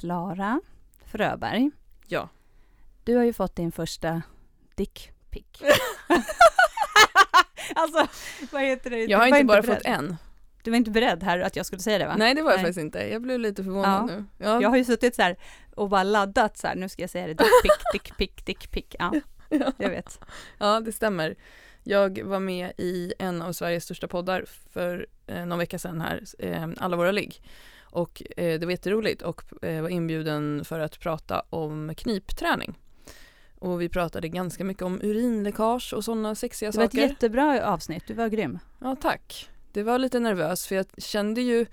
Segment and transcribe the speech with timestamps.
[0.00, 0.60] Klara
[1.06, 1.70] Fröberg.
[2.06, 2.28] Ja.
[3.04, 4.22] Du har ju fått din första
[4.74, 5.44] dickpic.
[7.74, 8.06] alltså,
[8.52, 9.04] vad heter det?
[9.04, 9.76] Jag har inte bara beredd.
[9.76, 10.16] fått en.
[10.62, 12.14] Du var inte beredd här att jag skulle säga det va?
[12.18, 12.64] Nej det var jag Nej.
[12.64, 12.98] faktiskt inte.
[13.12, 14.16] Jag blev lite förvånad Ja.
[14.16, 14.24] nu.
[14.38, 14.62] Ja.
[14.62, 15.36] Jag har ju suttit så här
[15.76, 18.84] och bara laddat så här, nu ska jag säga det, dickpic, dickpic, dickpic.
[18.98, 19.12] Ja,
[19.48, 19.72] Ja.
[19.78, 20.20] jag vet.
[20.58, 21.34] ja det stämmer.
[21.82, 26.22] Jag var med i en av Sveriges största poddar för eh, någon vecka sedan här,
[26.38, 27.42] eh, Alla våra ligg.
[27.90, 32.78] Och eh, det var jätteroligt och eh, var inbjuden för att prata om knipträning.
[33.58, 37.08] Och vi pratade ganska mycket om urinläckage och sådana sexiga Det var ett saker.
[37.08, 38.58] jättebra avsnitt, du var grym.
[38.80, 39.50] Ja, tack.
[39.72, 41.66] Det var lite nervös för jag kände ju eh,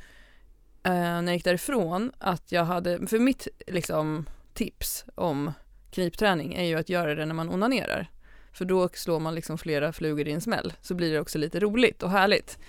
[0.84, 5.52] när jag gick därifrån att jag hade, för mitt liksom tips om
[5.92, 8.12] knipträning är ju att göra det när man onanerar.
[8.54, 11.60] För då slår man liksom flera flugor i en smäll, så blir det också lite
[11.60, 12.60] roligt och härligt.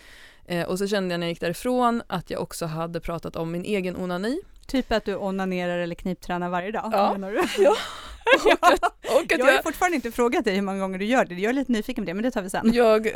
[0.48, 3.52] Eh, och så kände jag när jag gick därifrån att jag också hade pratat om
[3.52, 4.40] min egen onani.
[4.66, 7.12] Typ att du onanerar eller kniptränar varje dag, Ja.
[7.12, 7.40] menar du?
[7.62, 7.74] Ja.
[8.44, 10.98] Och att, och att Jag har ju jag, fortfarande inte frågat dig hur många gånger
[10.98, 12.72] du gör det, jag är lite nyfiken på det, men det tar vi sen.
[12.74, 13.08] jag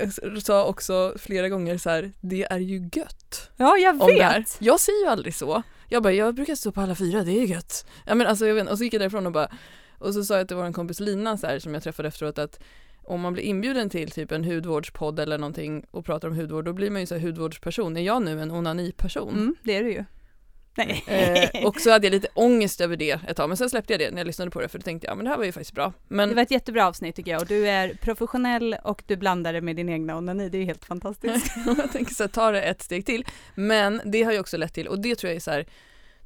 [0.43, 3.51] sa också flera gånger så här, det är ju gött.
[3.57, 4.57] Ja, jag vet!
[4.59, 5.63] Jag säger ju aldrig så.
[5.89, 7.87] Jag bara, jag brukar stå på alla fyra, det är gött.
[8.07, 9.49] Ja, men alltså, jag vet, och så gick jag därifrån och bara,
[9.99, 12.61] och så sa jag till vår kompis Lina så här, som jag träffade efteråt att
[13.05, 16.73] om man blir inbjuden till typ en hudvårdspodd eller någonting och pratar om hudvård, då
[16.73, 17.97] blir man ju så här hudvårdsperson.
[17.97, 19.35] Är jag nu en onaniperson?
[19.35, 20.05] Mm, det är du ju.
[20.75, 21.05] Nej.
[21.07, 24.01] Eh, och så hade jag lite ångest över det ett tag, men sen släppte jag
[24.01, 25.45] det när jag lyssnade på det, för då tänkte jag, ja men det här var
[25.45, 25.93] ju faktiskt bra.
[26.09, 29.53] Men Det var ett jättebra avsnitt tycker jag och du är professionell och du blandar
[29.53, 31.53] det med din egna onani, det är helt fantastiskt.
[31.67, 33.27] jag tänker så här, ta det ett steg till.
[33.55, 35.67] Men det har ju också lett till, och det tror jag är så här,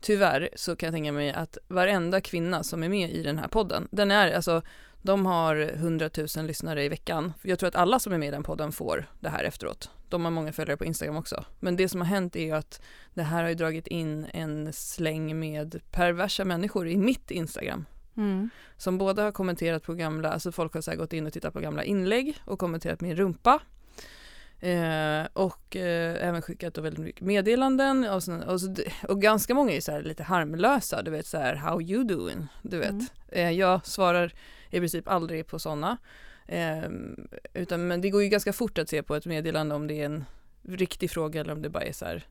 [0.01, 3.49] tyvärr så kan jag tänka mig att varenda kvinna som är med i den här
[3.49, 4.63] podden, den är alltså,
[5.03, 7.33] de har 100 000 lyssnare i veckan.
[7.43, 9.91] Jag tror att alla som är med i den podden får det här efteråt.
[10.09, 11.45] De har många följare på Instagram också.
[11.61, 12.83] Men det som har hänt är ju att
[13.15, 17.85] det här har ju dragit in en släng med perversa människor i mitt Instagram
[18.17, 18.51] Mm.
[18.77, 21.61] som båda har kommenterat på gamla, alltså folk har så gått in och tittat på
[21.61, 23.61] gamla inlägg och kommenterat min rumpa.
[24.61, 28.75] Eh, och eh, även skickat då väldigt mycket meddelanden och, så, och, så,
[29.09, 32.47] och ganska många är så här lite harmlösa, du vet så här how you doing,
[32.63, 32.91] du vet.
[32.91, 33.07] Mm.
[33.29, 34.33] Eh, jag svarar
[34.71, 35.97] i princip aldrig på sådana.
[36.47, 36.85] Eh,
[37.55, 40.07] utan, men det går ju ganska fort att se på ett meddelande om det är
[40.07, 40.25] en
[40.63, 42.27] riktig fråga eller om det bara är så här.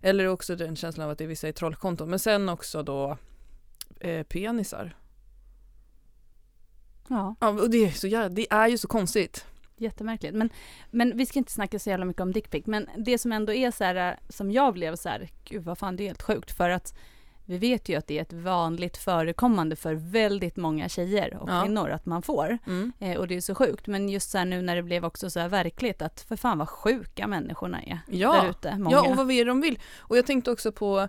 [0.00, 2.10] Eller också den känslan av att det är vissa i trollkonton.
[2.10, 3.18] Men sen också då
[4.00, 4.96] eh, penisar.
[7.08, 9.46] Ja, Ja, och det är, så jävla, det är ju så konstigt.
[9.80, 10.34] Jättemärkligt.
[10.34, 10.50] Men,
[10.90, 13.70] men vi ska inte snacka så jävla mycket om dickpic, men det som ändå är
[13.70, 16.70] så här, som jag blev så här, gud vad fan det är helt sjukt, för
[16.70, 16.94] att
[17.44, 21.62] vi vet ju att det är ett vanligt förekommande för väldigt många tjejer och Ja.
[21.62, 22.58] kvinnor att man får.
[22.66, 22.92] Mm.
[22.98, 25.30] Eh, och det är så sjukt, men just så här nu när det blev också
[25.30, 28.32] så här verkligt att för fan vad sjuka människorna är Ja.
[28.32, 28.86] där ute.
[28.90, 29.78] Ja, och vad är det de vill?
[29.98, 31.08] Och jag tänkte också på,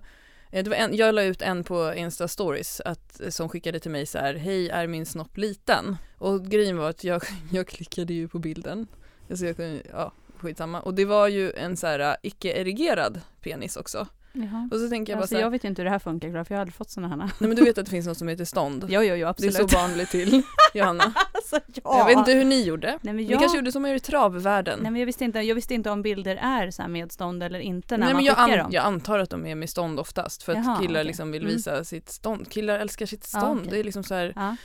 [0.51, 3.79] Eh, det var en, jag la ut en på Insta stories att, eh, som skickade
[3.79, 5.97] till mig så här, hej är min snopp liten?
[6.17, 8.87] Och grejen var att jag, jag klickade ju på bilden,
[9.29, 13.77] alltså jag kunde, ja skitsamma, och det var ju en så här eh, icke-erigerad penis
[13.77, 14.07] också.
[14.33, 14.69] Jaha.
[14.71, 15.99] Och så tänker jag bara Alltså så här, jag vet ju inte hur det här
[15.99, 17.17] funkar, för jag har aldrig fått sådana här.
[17.17, 18.85] nej men du vet att det finns något som heter stånd?
[18.89, 19.55] Jo, jo, jo, det är absolut.
[19.71, 20.41] så vanligt till,
[20.73, 21.03] Johanna.
[21.33, 21.97] alltså, ja.
[21.97, 22.87] Jag vet inte hur ni gjorde.
[22.87, 23.39] Nej, men Ni jag...
[23.39, 24.79] kanske gjorde som er i travvärlden.
[24.81, 27.59] Nej men jag visste inte, jag visste inte om bilder är så med stånd eller
[27.59, 28.71] inte när Nej, man men jag, skickar an- dem.
[28.73, 31.07] jag antar att de är med stånd oftast för att Jaha, killar okej.
[31.07, 31.55] liksom vill Mm.
[31.55, 32.49] visa sitt stånd.
[32.51, 33.59] Killar älskar sitt Ja, stånd.
[33.59, 33.71] okej.
[33.71, 34.55] Det är liksom så här Ja.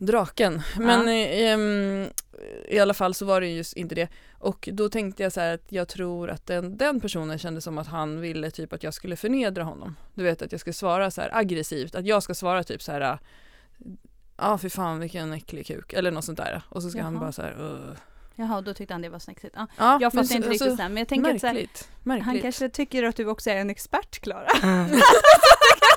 [0.00, 0.62] Draken.
[0.76, 2.08] Men eh, ehm,
[2.68, 4.08] i alla fall så var det just inte det.
[4.38, 7.78] Och då tänkte jag så här att jag tror att den, den personen kände som
[7.78, 9.96] att han ville typ att jag skulle förnedra honom.
[10.14, 12.92] Du vet att jag skulle svara så här aggressivt, att jag ska svara typ så
[12.92, 13.18] här ja
[14.36, 16.62] ah, för fan vilken äcklig kuk eller något sånt där.
[16.68, 17.20] Och så ska han Jaha.
[17.20, 17.96] bara så här "Ugh."
[18.34, 19.54] Jaha, då tyckte han det var snäckigt.
[19.56, 21.88] Ja, ja, jag fattar inte riktigt alltså, sen, men jag tänker att så här, Märkligt.
[22.02, 22.26] Märkligt.
[22.26, 24.48] han kanske tycker att du också är en expert, Klara.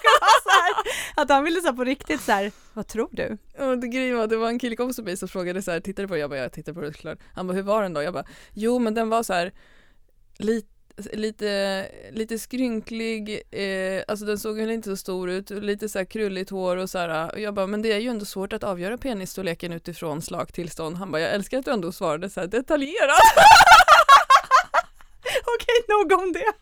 [1.15, 3.37] att han ville så på riktigt så här, vad tror du?
[3.57, 6.07] Och det grejen var, det var en killkompis till mig som frågade så här, tittade
[6.07, 6.19] på det?
[6.19, 7.19] Jag bara, jag tittar på det såklart.
[7.35, 8.03] Han bara, hur var den då?
[8.03, 9.51] Jag bara, jo men den var så här
[10.37, 10.67] lite
[11.13, 16.05] Lite, lite skrynklig, eh, alltså den såg väl inte så stor ut, lite så här
[16.05, 17.31] krulligt hår och så här.
[17.31, 20.97] Och jag bara, men det är ju ändå svårt att avgöra penisstorleken utifrån slagtillstånd.
[20.97, 23.19] Han bara, jag älskar att du ändå svarade så här detaljerat.
[25.59, 26.53] Okej, nog om det.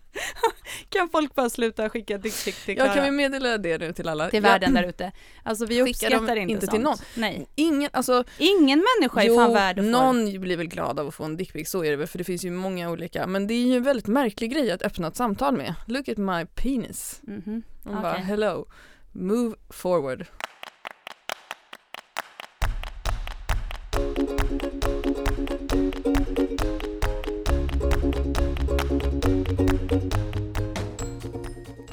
[0.89, 2.93] kan folk bara sluta skicka dickpic till Jag Klara?
[2.93, 4.29] kan vi meddela det nu till alla.
[4.29, 5.11] till världen där ute.
[5.43, 6.71] Alltså vi uppskattar inte, inte sånt.
[6.71, 6.97] till någon.
[7.15, 7.47] Nej.
[7.55, 11.15] Ingen, alltså Ingen människa är fan värd att få någon blir väl glad av att
[11.15, 13.27] få en dickpic, så är det väl, för det finns ju många olika.
[13.27, 15.73] Men det är ju en väldigt märklig grej att öppna ett samtal med.
[15.87, 17.19] Look at my penis.
[17.23, 17.63] Mhm.
[17.83, 18.23] Man bara Okej.
[18.23, 18.65] hello,
[19.11, 20.25] move forward.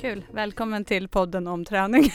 [0.09, 2.13] Kul, välkommen till podden om träning.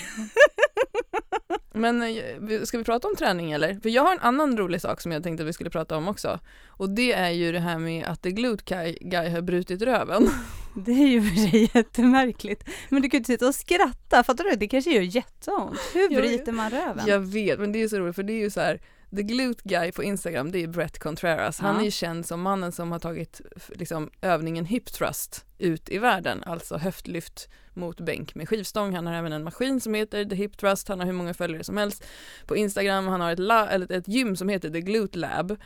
[1.74, 3.80] Men eh, ska vi prata om träning eller?
[3.80, 6.07] För jag har en annan rolig sak som jag tänkte att vi skulle prata om
[6.07, 6.40] också.
[6.68, 10.30] Och det är ju det här med att The Glute Guy, guy har brutit röven.
[10.86, 12.69] Det är ju för sig jättemärkligt.
[12.90, 14.56] Men du kan ju inte sitta och skratta, fattar du?
[14.56, 15.80] Det kanske gör jätteont.
[15.94, 17.04] Hur bryter man röven?
[17.07, 18.81] Jag vet, men det är så roligt för det är ju så här
[19.15, 21.60] The Glute Guy på Instagram, det är Brett Contreras.
[21.60, 25.98] Han är ju känd som mannen som har tagit liksom, övningen hip thrust ut i
[25.98, 28.95] världen, alltså höftlyft mot bänk med skivstång.
[28.95, 31.63] Han har även en maskin som heter The Hip Thrust, han har hur många följare
[31.63, 32.06] som helst
[32.45, 33.07] på Instagram.
[33.07, 35.57] Han har ett, la, eller ett gym som heter The Glute Lab.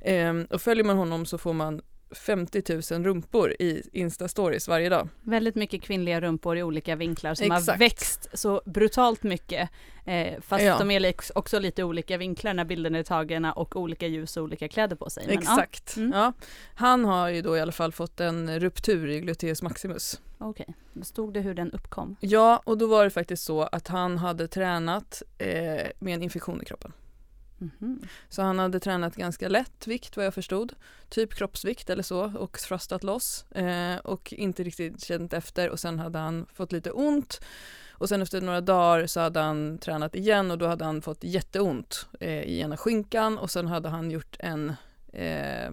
[0.00, 5.08] Ehm, och följer man honom så får man 50 000 rumpor i Insta-stories varje dag.
[5.22, 7.68] Väldigt mycket kvinnliga rumpor i olika vinklar som Exakt.
[7.68, 9.70] har växt så brutalt mycket.
[10.04, 10.78] Eh, fast ja.
[10.78, 14.68] de är också lite olika vinklar när bilderna är tagna och olika ljus och olika
[14.68, 15.26] kläder på sig.
[15.26, 15.94] Men, Exakt.
[15.96, 16.02] Ja.
[16.02, 16.18] Mm.
[16.18, 16.32] ja.
[16.74, 20.20] Han har ju då i alla fall fått en ruptur i gluteus maximus.
[20.38, 21.04] Okej, okay.
[21.04, 22.16] stod det hur den uppkom?
[22.20, 26.62] Ja, och då var det faktiskt så att han hade tränat eh, med en infektion
[26.62, 26.92] i kroppen.
[27.58, 28.06] Mm-hmm.
[28.28, 30.72] Så han hade tränat ganska lätt vikt vad jag förstod,
[31.08, 35.70] typ kroppsvikt eller så och thrustat loss eh, och inte riktigt känt efter.
[35.70, 37.40] Och sen hade han fått lite ont.
[37.90, 41.24] Och sen efter några dagar så hade han tränat igen och då hade han fått
[41.24, 43.38] jätteont eh, i ena skinkan.
[43.38, 44.72] Och sen hade han gjort en
[45.12, 45.70] eh,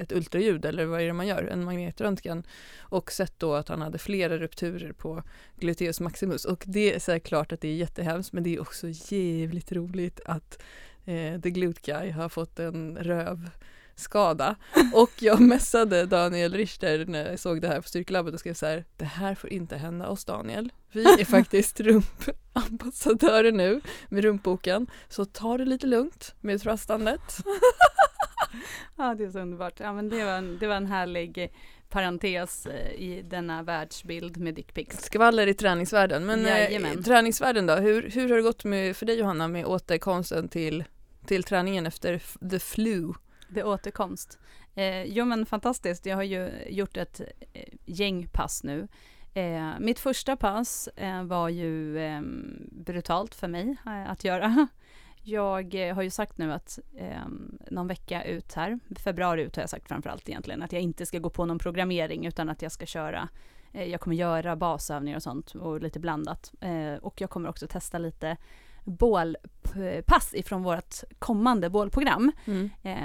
[0.00, 2.42] ett ultraljud eller vad är det man gör, en magnetröntgen.
[2.78, 5.22] Och sett då att han hade flera rupturer på
[5.56, 6.44] gluteus maximus.
[6.44, 10.62] Och det är såklart att det är jättehemskt men det är också jävligt roligt att
[11.04, 14.56] eh, The Glute Guy har fått en rövskada.
[14.94, 18.66] Och jag messade Daniel Richter när jag såg det här på Styrkelabbet och skrev så
[18.66, 20.72] här, det här får inte hända oss Daniel.
[20.92, 27.20] Vi är faktiskt rumpambassadörer nu med rumpboken, så ta det lite lugnt med trustandet.
[28.96, 29.80] ja, det är så underbart.
[29.80, 31.52] Ja, men det var en, det var en härlig
[31.88, 35.02] parentes eh, i denna världsbild med dickpics.
[35.02, 36.26] Skvaller i träningsvärlden.
[36.26, 40.48] Men eh, träningsvärlden då, hur, hur har det gått med, för dig Johanna med återkomsten
[40.48, 40.84] till,
[41.26, 43.12] till träningen efter the flu?
[43.48, 44.38] Det återkomst.
[44.74, 47.20] Eh, jo men fantastiskt, jag har ju gjort ett
[47.52, 48.88] eh, gäng pass nu.
[49.34, 53.76] Eh, mitt första pass eh, var ju ehm, brutalt för mig
[54.06, 54.68] att göra.
[55.22, 57.28] Jag eh, har ju sagt nu att eh,
[57.70, 61.18] någon vecka ut här, februari ut har jag sagt framförallt egentligen, att jag inte ska
[61.18, 63.28] gå på någon programmering utan att jag ska köra
[63.72, 66.52] eh, jag kommer göra basövningar och sånt och lite blandat.
[66.60, 68.36] Eh, och jag kommer också testa lite
[68.84, 72.32] bålpass ifrån vårt kommande bålprogram.
[72.44, 72.70] Mm.
[72.82, 72.96] Eh,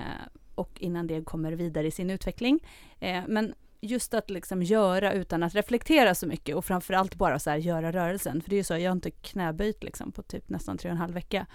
[0.56, 2.60] och innan det kommer vidare i sin utveckling.
[3.00, 7.50] Eh, men just att liksom göra utan att reflektera så mycket och framförallt bara så
[7.50, 8.42] här göra rörelsen.
[8.42, 10.92] För det är ju så, jag har inte knäböjt liksom på typ nästan tre och
[10.92, 11.46] en halv vecka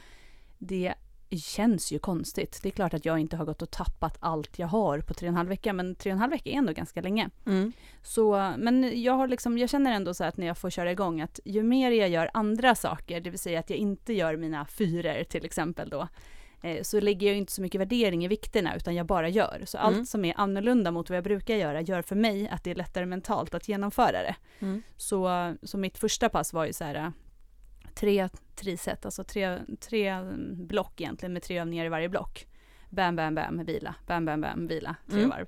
[0.60, 0.94] det
[1.38, 2.60] känns ju konstigt.
[2.62, 5.28] Det är klart att jag inte har gått och tappat allt jag har på tre
[5.28, 7.30] och en halv vecka, men tre och en halv vecka är ändå ganska länge.
[7.46, 7.72] Mm.
[8.02, 11.20] Så, men jag har liksom, jag känner ändå så att när jag får köra igång
[11.20, 14.66] att ju mer jag gör andra saker, det vill säga att jag inte gör mina
[14.66, 16.08] fyror till exempel då,
[16.62, 19.62] eh, så lägger jag inte så mycket värdering i vikterna utan jag bara gör.
[19.64, 19.86] Så mm.
[19.86, 22.74] allt som är annorlunda mot vad jag brukar göra gör för mig att det är
[22.74, 24.36] lättare mentalt att genomföra det.
[24.58, 24.82] Mm.
[24.96, 27.12] Så, så mitt första pass var ju så här
[27.94, 30.22] tre triset, alltså tre, tre
[30.56, 32.46] block egentligen med tre övningar i varje block.
[32.90, 35.30] Bam, bam, bam, vila, bam, bam, bam, vila, tre mm.
[35.30, 35.46] varv.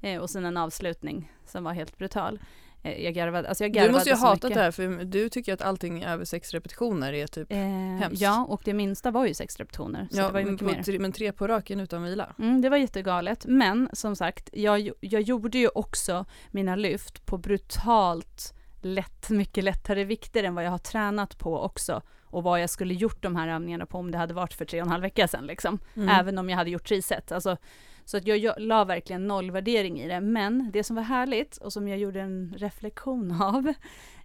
[0.00, 2.40] Eh, och sen en avslutning som var helt brutal.
[2.82, 5.28] Eh, jag garvade, alltså jag garvade Du måste ju ha hatat det här för du
[5.28, 8.22] tycker att allting över sex repetitioner är typ eh, hemskt.
[8.22, 10.08] Ja, och det minsta var ju sex repetitioner.
[10.10, 10.82] Så ja, det var ju mycket mer.
[10.82, 12.34] Tre, men tre på raken utan vila.
[12.38, 13.46] Mm, det var jättegalet.
[13.46, 20.04] Men som sagt, jag, jag gjorde ju också mina lyft på brutalt lätt, mycket lättare
[20.04, 23.48] vikter än vad jag har tränat på också och vad jag skulle gjort de här
[23.48, 25.78] övningarna på om det hade varit för tre och en halv vecka sedan liksom.
[25.96, 26.08] Mm.
[26.08, 27.32] Även om jag hade gjort triset.
[27.32, 27.56] Alltså,
[28.04, 30.20] så att jag, jag la verkligen nollvärdering i det.
[30.20, 33.68] Men det som var härligt och som jag gjorde en reflektion av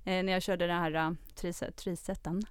[0.03, 2.41] eh, när jag körde det här uh, triset, trisetten,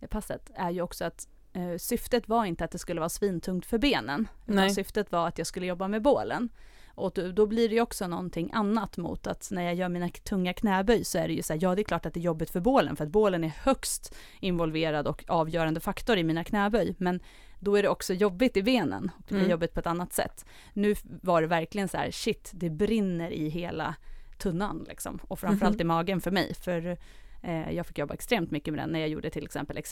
[0.00, 3.66] eh, passet, är ju också att eh, syftet var inte att det skulle vara svintungt
[3.66, 4.28] för benen.
[4.46, 6.48] Utan syftet var att jag skulle jobba med bålen.
[6.94, 10.52] Och då blir det ju också någonting annat mot att när jag gör mina tunga
[10.52, 12.50] knäböj så är det ju så här, ja det är klart att det är jobbigt
[12.50, 16.94] för bålen för att bålen är högst involverad och avgörande faktor i mina knäböj.
[16.98, 17.20] Men
[17.60, 19.50] då är det också jobbigt i benen och det blir mm.
[19.50, 20.44] jobbigt på ett annat sätt.
[20.72, 23.94] Nu var det verkligen så här, shit, det brinner i hela
[24.38, 25.20] tunnan liksom.
[25.28, 25.86] Och framförallt mm.
[25.86, 26.54] i magen för mig.
[26.54, 26.98] För
[27.42, 29.82] eh, jag fick jobba extremt mycket med den när jag gjorde till exempel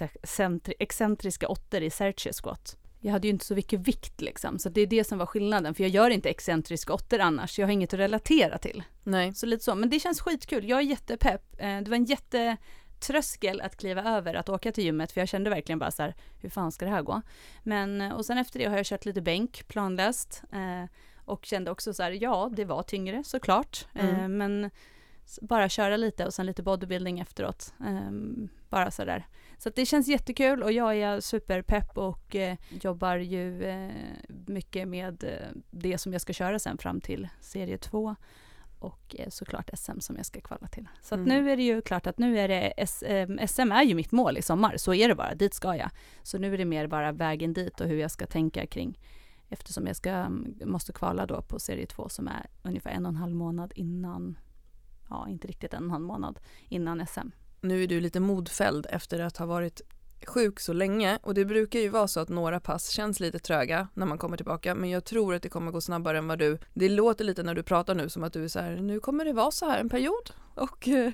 [0.79, 4.81] excentriska åttor i Serche squat jag hade ju inte så mycket vikt liksom, så det
[4.81, 7.95] är det som var skillnaden, för jag gör inte excentriska åttor annars, jag har inget
[7.95, 8.83] att relatera till.
[9.03, 9.35] Nej.
[9.35, 11.43] Så lite så, men det känns skitkul, jag är jättepepp.
[11.59, 15.51] Eh, det var en jättetröskel att kliva över att åka till gymmet, för jag kände
[15.51, 17.23] verkligen bara så här, hur fan ska det här gå?
[17.63, 20.91] Men, eh, och sen efter det har jag kört lite bänk, planlöst, eh,
[21.25, 24.37] och kände också så här, ja, det var tyngre såklart, mm.
[24.37, 24.71] men
[25.41, 27.75] bara köra lite och sen lite bodybuilding efteråt.
[28.69, 29.27] Bara sådär.
[29.63, 33.91] Så det känns jättekul och jag är superpepp och eh, jobbar ju eh,
[34.47, 38.17] mycket med eh, det som jag ska köra sen fram till serie 2
[38.79, 40.89] och eh, såklart SM som jag ska kvala till.
[41.03, 41.29] Så Mm.
[41.29, 44.13] nu är det ju klart att nu är det S- eh, SM är ju mitt
[44.13, 45.91] mål i sommar, så är det bara, dit ska jag.
[46.23, 48.99] Så nu är det mer bara vägen dit och hur jag ska tänka kring
[49.49, 50.29] eftersom jag ska,
[50.65, 54.39] måste kvala då på serie 2 som är ungefär en och en halv månad innan,
[55.11, 57.29] ja inte riktigt en och en halv månad innan SM.
[57.65, 59.81] Nu är du lite modfälld efter att ha varit
[60.27, 61.19] sjuk så länge.
[61.23, 64.37] Och det brukar ju vara så att några pass känns lite tröga när man kommer
[64.37, 64.75] tillbaka.
[64.75, 67.55] Men jag tror att det kommer gå snabbare än vad du, det låter lite när
[67.55, 69.81] du pratar nu som att du är så här, nu kommer det vara så här
[69.81, 70.31] en period.
[70.55, 71.13] Och eh,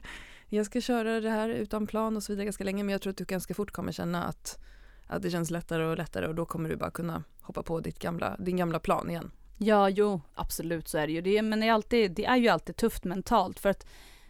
[0.48, 2.84] jag ska köra det här utan plan och så vidare ganska länge.
[2.84, 4.58] Men jag tror att du ganska fort kommer känna att,
[5.06, 6.26] att det känns lättare och lättare.
[6.26, 9.30] Och då kommer du bara kunna hoppa på ditt gamla, din gamla plan igen.
[9.58, 11.20] Ja, jo, absolut så är det ju.
[11.20, 13.58] Det, men det är, alltid, det är ju alltid tufft mentalt.
[13.58, 13.86] För att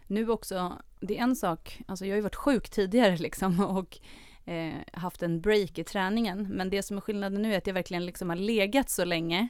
[0.09, 3.97] nu också, det är en sak, alltså jag har ju varit sjuk tidigare liksom och
[4.45, 7.73] eh, haft en break i träningen, men det som är skillnaden nu är att jag
[7.73, 9.47] verkligen liksom har legat så länge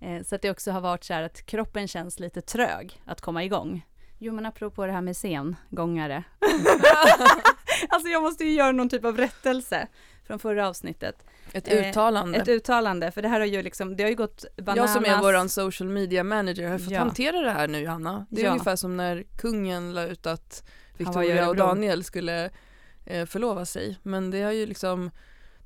[0.00, 3.20] eh, så att det också har varit så här att kroppen känns lite trög att
[3.20, 3.86] komma igång.
[4.18, 6.24] Jo, men apropå det här med sengångare.
[7.88, 9.88] alltså jag måste ju göra någon typ av rättelse
[10.26, 11.24] från förra avsnittet.
[11.52, 12.38] Ett Eh, uttalande.
[12.38, 14.76] Ett uttalande, för det här har ju liksom, det har ju gått bananas.
[14.94, 16.98] Jag som är våran social media manager har fått Ja.
[16.98, 18.26] hantera det här nu Johanna.
[18.30, 18.50] Det är Ja.
[18.50, 20.64] ungefär som när kungen la ut att
[20.96, 21.56] Victoria och.
[21.56, 22.50] Daniel skulle
[23.04, 23.98] eh, förlova sig.
[24.02, 25.10] Men det har ju liksom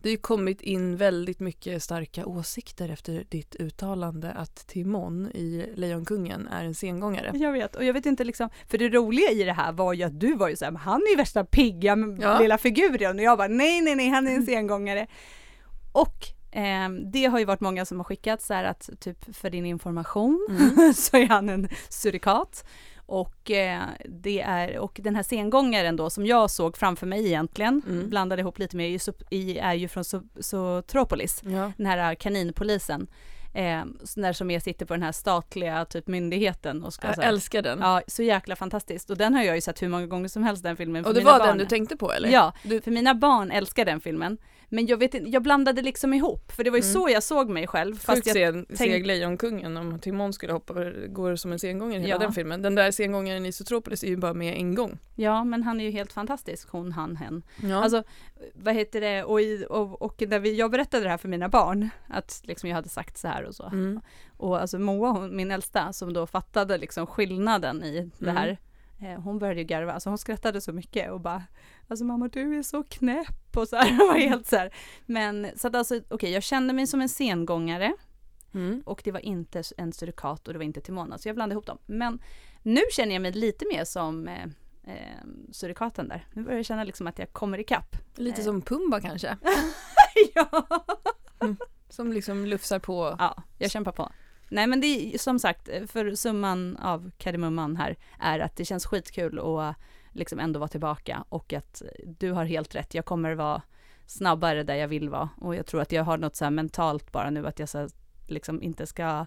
[0.02, 5.73] det har ju kommit in väldigt mycket starka åsikter efter ditt uttalande att Timon i
[5.75, 7.30] Lejonkungen är en sengångare.
[7.35, 10.02] Jag vet, och jag vet inte liksom, för det roliga i det här var ju
[10.02, 12.38] att du var ju såhär, han är ju värsta pigga Ja.
[12.38, 15.07] lilla figuren och jag bara nej, nej, nej, han är en sengångare.
[15.92, 16.16] Och
[16.52, 19.66] ehm, det har ju varit många som har skickat så här att typ för din
[19.66, 20.95] information Mm.
[20.95, 22.64] så är han en surikat.
[23.10, 27.82] Och, eh, det är, och den här sengångaren då som jag såg framför mig egentligen,
[27.88, 28.08] Mm.
[28.10, 28.90] blandade ihop lite med, är
[29.38, 31.72] ju, är ju från So- Zootropolis Ja.
[31.76, 33.06] den här kaninpolisen.
[33.54, 33.85] Eh,
[34.16, 37.28] där som är, sitter på den här statliga typ myndigheten och ska Jag så här,
[37.28, 37.78] älskar den.
[37.78, 39.11] Ja, så jäkla fantastiskt.
[39.11, 41.04] Och den har jag ju sett hur många gånger som helst den filmen.
[41.04, 41.49] och det var barn.
[41.49, 42.28] den du tänkte på eller?
[42.28, 44.38] Ja, Du, för mina barn älskar den filmen.
[44.73, 46.92] Men jag vet inte, jag blandade liksom ihop, för det var ju Mm.
[46.95, 47.95] så jag såg mig själv.
[47.95, 50.75] Fast Sjukt jag, sen, tänk- seg Lejonkungen om Timon skulle hoppa
[51.09, 52.19] går som en sengångare hela Ja.
[52.19, 52.62] den filmen.
[52.62, 54.99] Den där sengångaren i Zootropolis är ju bara med en gång.
[55.16, 57.42] ja, men han är ju helt fantastisk, hon, han, hen.
[57.62, 57.83] Ja.
[57.83, 58.02] Alltså,
[58.54, 61.49] vad heter det, och, i, och, och när vi, jag berättade det här för mina
[61.49, 63.64] barn, att liksom jag hade sagt så här och så.
[63.66, 64.00] mm.
[64.37, 68.37] Och alltså Moa, hon, min äldsta, som då fattade liksom skillnaden i det Mm.
[68.37, 68.59] här,
[69.02, 71.42] eh, hon började ju garva, alltså hon skrattade så mycket och bara,
[71.88, 74.75] alltså mamma du är så knäpp och så här, det var helt så här.
[75.06, 77.92] Men så att alltså, okej, jag kände mig som en sengångare
[78.54, 78.82] Mm.
[78.87, 81.66] och det var inte en surikat och det var inte Timona, så jag blandade ihop
[81.66, 81.78] dem.
[81.87, 82.23] Men
[82.62, 84.44] nu känner jag mig lite mer som eh,
[84.87, 86.26] eh, surikaten där.
[86.32, 87.97] Nu börjar jag känna liksom att jag kommer ikapp.
[88.14, 88.44] Lite Eh.
[88.44, 89.37] som Pumba kanske,
[90.35, 90.66] ja
[91.90, 93.16] som liksom lufsar på.
[93.18, 94.12] Ja, jag kämpar på.
[94.50, 98.64] Nej men det är som sagt, eh, för summan av kardemumman här är att det
[98.64, 99.75] känns skitkul att eh,
[100.12, 103.62] liksom ändå vara tillbaka och att eh, du har helt rätt, jag kommer vara
[104.06, 107.12] snabbare där jag vill vara och jag tror att jag har något så här mentalt
[107.12, 107.88] bara nu att jag så
[108.26, 109.26] liksom inte ska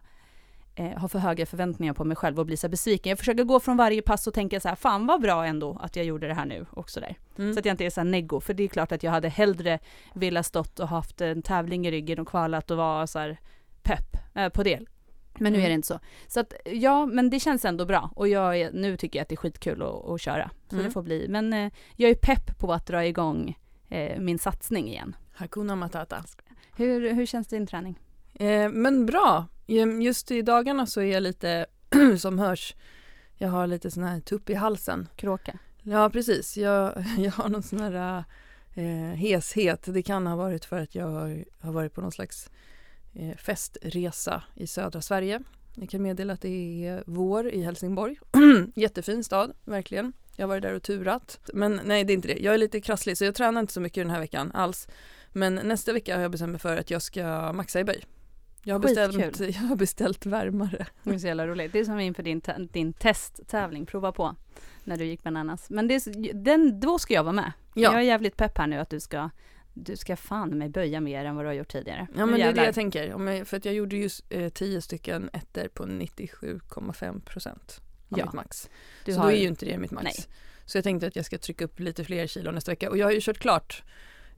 [0.75, 3.10] eh, ha för höga förväntningar på mig själv och bli så besviken.
[3.10, 5.96] Jag försöker gå från varje pass och tänka så här, fan vad bra ändå att
[5.96, 7.15] jag gjorde det här nu och så där.
[7.38, 7.53] Mm.
[7.53, 9.30] Så att jag inte är så här neggo, för det är klart att jag hade
[9.30, 9.80] hellre
[10.13, 13.38] velat stått och haft en tävling i ryggen och kvalat och vara så här
[13.82, 14.80] pepp eh, på det.
[15.39, 15.65] Men nu Mm.
[15.65, 16.00] är det inte så.
[16.27, 19.30] Så att ja, men det känns ändå bra och jag är, nu tycker jag att
[19.30, 20.50] det är skitkul att, att köra.
[20.70, 20.86] Så Mm.
[20.86, 21.25] det får bli.
[21.30, 23.58] Men eh, jag är pepp på att dra igång
[23.89, 25.15] eh, min satsning igen.
[25.34, 26.24] Hakuna Matata.
[26.75, 28.00] Hur, hur känns din träning?
[28.34, 29.46] Eh, men bra,
[30.01, 31.65] just i dagarna så är jag lite,
[32.17, 32.75] som hörs,
[33.38, 35.08] jag har lite sån här tupp i halsen.
[35.15, 35.60] Kråka?
[35.82, 38.24] Ja precis, jag, jag har någon sån här
[38.74, 39.84] eh, heshet.
[39.86, 42.50] Det kan ha varit för att jag har, har varit på någon slags
[43.13, 45.39] eh, festresa i södra Sverige.
[45.75, 48.20] Jag kan meddela att det är vår i Helsingborg.
[48.75, 50.13] Jättefin stad, verkligen.
[50.36, 51.39] Jag har varit där och turat.
[51.53, 52.38] Men nej, det är inte det.
[52.39, 54.88] Jag är lite krasslig så jag tränar inte så mycket den här veckan alls.
[55.32, 58.05] Men nästa vecka har jag bestämt mig för att jag ska maxa i böj.
[58.63, 60.88] Jag har, beställt, jag har beställt värmare.
[61.03, 61.74] Det är så jävla roligt.
[61.74, 62.41] Det är som inför din,
[62.72, 64.36] din testtävling, prova på
[64.84, 65.70] när du gick bananas.
[65.70, 67.51] Men det är, den, då ska jag vara med.
[67.74, 69.29] Jag är jävligt pepp här nu att du ska,
[69.74, 72.08] du ska fan mig böja mer än vad du har gjort tidigare.
[72.17, 73.13] Ja men det är det jag tänker.
[73.13, 78.20] Om jag, för att jag gjorde ju eh, 10 stycken ettor på 97,5 procent av
[78.20, 78.25] Ja.
[78.25, 78.70] mitt max.
[79.05, 80.03] Du så har, då är ju inte det mitt max.
[80.03, 80.25] Nej.
[80.65, 82.89] Så jag tänkte att jag ska trycka upp lite fler kilo nästa vecka.
[82.89, 83.84] Och jag har ju kört klart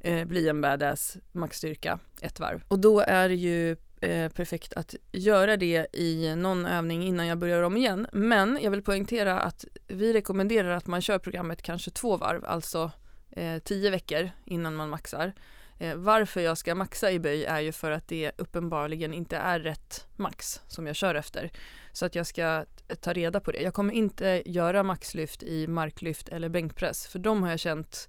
[0.01, 2.63] eh, Bli en badass maxstyrka ett varv.
[2.67, 7.37] Och då är det ju eh, perfekt att göra det i någon övning innan jag
[7.37, 8.07] börjar om igen.
[8.11, 12.91] Men jag vill poängtera att vi rekommenderar att man kör programmet kanske två varv, alltså
[13.31, 15.33] eh, tio veckor innan man maxar.
[15.79, 19.59] Eh, varför jag ska maxa i böj är ju för att det uppenbarligen inte är
[19.59, 21.51] rätt max som jag kör efter.
[21.91, 22.65] Så att jag ska
[23.01, 23.61] ta reda på det.
[23.61, 28.07] Jag kommer inte göra maxlyft i marklyft eller bänkpress för de har jag känt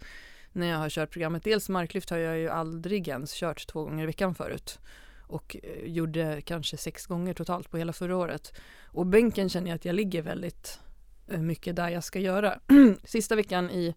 [0.53, 1.45] när jag har kört programmet.
[1.45, 4.79] Dels marklyft har jag ju aldrig ens kört två gånger i veckan förut
[5.27, 8.53] och eh, gjorde kanske sex gånger totalt på hela förra året.
[8.85, 10.81] Och bänken känner jag att jag ligger väldigt
[11.29, 12.61] eh, mycket där jag ska göra.
[13.05, 13.95] Sista veckan i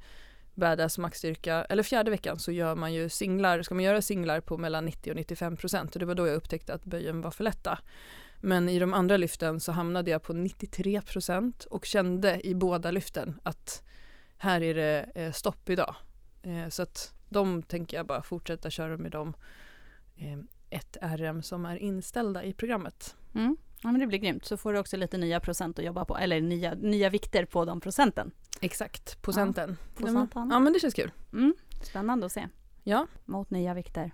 [0.56, 4.58] badass maxstyrka, eller fjärde veckan så gör man ju singlar, ska man göra singlar på
[4.58, 7.44] mellan 90 och 95 procent och det var då jag upptäckte att böjen var för
[7.44, 7.80] lätta.
[8.42, 12.92] Men i de andra lyften så hamnade jag på 93 procent och kände i båda
[12.92, 13.84] lyften att
[14.38, 15.96] här är det eh, stopp idag.
[16.70, 19.34] Så att de tänker jag bara fortsätta köra med dem
[20.70, 23.16] ett RM som är inställda i programmet.
[23.36, 23.58] Mm.
[23.82, 26.18] Ja men det blir grymt, så får du också lite nya procent att jobba på,
[26.18, 28.32] eller nya, nya vikter på de procenten.
[28.62, 29.78] Exakt, procenten.
[29.80, 30.50] Ja, procenten.
[30.52, 31.12] Ja men det känns kul.
[31.34, 31.54] Mm.
[31.84, 32.48] Spännande att se.
[32.84, 33.08] Ja.
[33.26, 34.12] Mot nya vikter.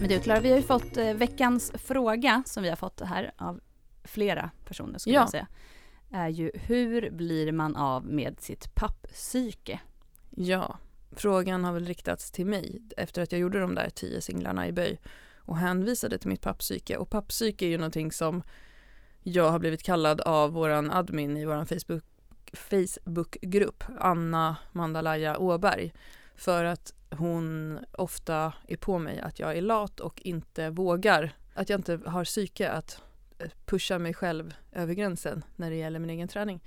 [0.00, 3.32] Men du Klara, vi har ju fått eh, veckans fråga som vi har fått här
[3.36, 3.60] av
[4.08, 5.20] flera personer skulle Ja.
[5.22, 5.46] jag säga.
[6.10, 9.80] Är ju hur blir man av med sitt papppsyke?
[10.30, 10.78] Ja,
[11.12, 14.72] frågan har väl riktats till mig efter att jag gjorde de där tio singlarna i
[14.72, 15.00] böj
[15.36, 16.96] och hänvisade till mitt papppsyke.
[16.96, 18.42] Och papppsyke är ju någonting som
[19.22, 22.04] jag har blivit kallad av våran admin i våran Facebook,
[22.52, 25.92] Facebookgrupp, Anna Mandalaya Åberg,
[26.36, 31.68] för att hon ofta är på mig att jag är lat och inte vågar, att
[31.68, 33.02] jag inte har psyke att
[33.66, 36.60] pusha mig själv över gränsen när det gäller min egen träning.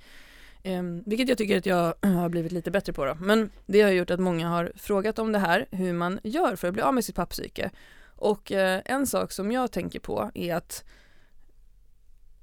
[0.64, 3.14] Um, vilket jag tycker att jag har blivit lite bättre på då.
[3.14, 6.68] Men det har gjort att många har frågat om det här, hur man gör för
[6.68, 7.70] att bli av med sitt papppsyke.
[8.16, 10.84] Och eh, en sak som jag tänker på är att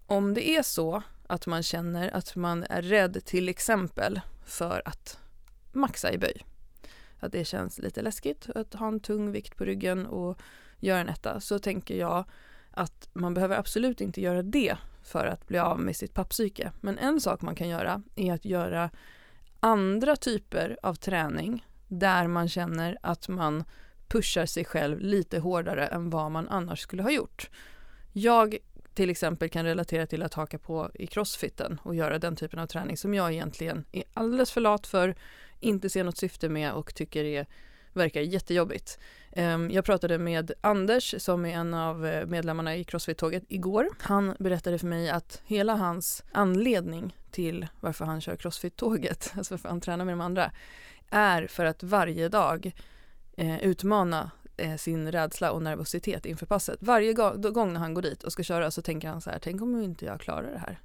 [0.05, 5.20] om det är så att man känner att man är rädd till exempel för att
[5.72, 6.46] maxa i böj.
[7.20, 10.39] Att det känns lite läskigt att ha en tung vikt på ryggen och
[10.79, 11.39] göra en etta.
[11.39, 12.25] Så tänker jag
[12.79, 16.72] att man behöver absolut inte göra det för att bli av med sitt papppsyke.
[16.81, 18.89] Men en sak man kan göra är att göra
[19.59, 23.63] andra typer av träning där man känner att man
[24.07, 27.50] pushar sig själv lite hårdare än vad man annars skulle ha gjort.
[28.13, 28.57] Jag
[28.94, 32.68] till exempel kan relatera till att haka på i crossfiten och göra den typen av
[32.68, 35.15] träning som jag egentligen är alldeles för lat för,
[35.59, 37.48] inte ser något syfte med och tycker är,
[38.00, 39.00] verkar jättejobbigt.
[39.31, 43.88] Ehm, jag pratade med Anders som är en av eh, medlemmarna i Crossfit-tåget igår.
[44.00, 49.70] Han berättade för mig att hela hans anledning till varför han kör Crossfit-tåget, alltså varför
[49.70, 50.51] han tränar med de andra,
[51.09, 52.72] är för att varje dag
[53.38, 56.77] eh, utmana eh, sin rädsla och nervositet inför passet.
[56.81, 59.62] Varje gång när han går dit och ska köra så tänker han så här, tänk
[59.62, 60.79] om inte jag klarar det här.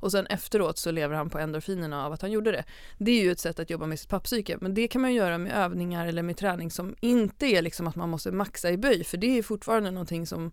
[0.00, 2.64] Och sen efteråt så lever han på endorfinerna av att han gjorde det.
[2.98, 5.38] Det är ju ett sätt att jobba med sitt papppsyke, men det kan man göra
[5.38, 9.04] med övningar eller med träning som inte är liksom att man måste maxa i böj,
[9.04, 10.50] för det är fortfarande någonting som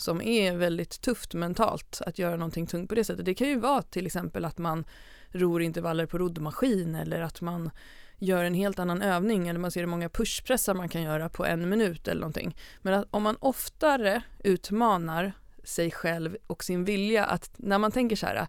[0.00, 3.24] som är väldigt tufft mentalt att göra någonting tungt på det sättet.
[3.24, 4.84] Det kan ju vara till exempel att man
[5.28, 7.70] ror intervaller på roddmaskin eller att man
[8.18, 11.46] gör en helt annan övning eller man ser hur många pushpressar man kan göra på
[11.46, 12.56] en minut eller någonting.
[12.82, 15.32] Men att om man oftare utmanar
[15.70, 18.46] sig själv och sin vilja att när man tänker så här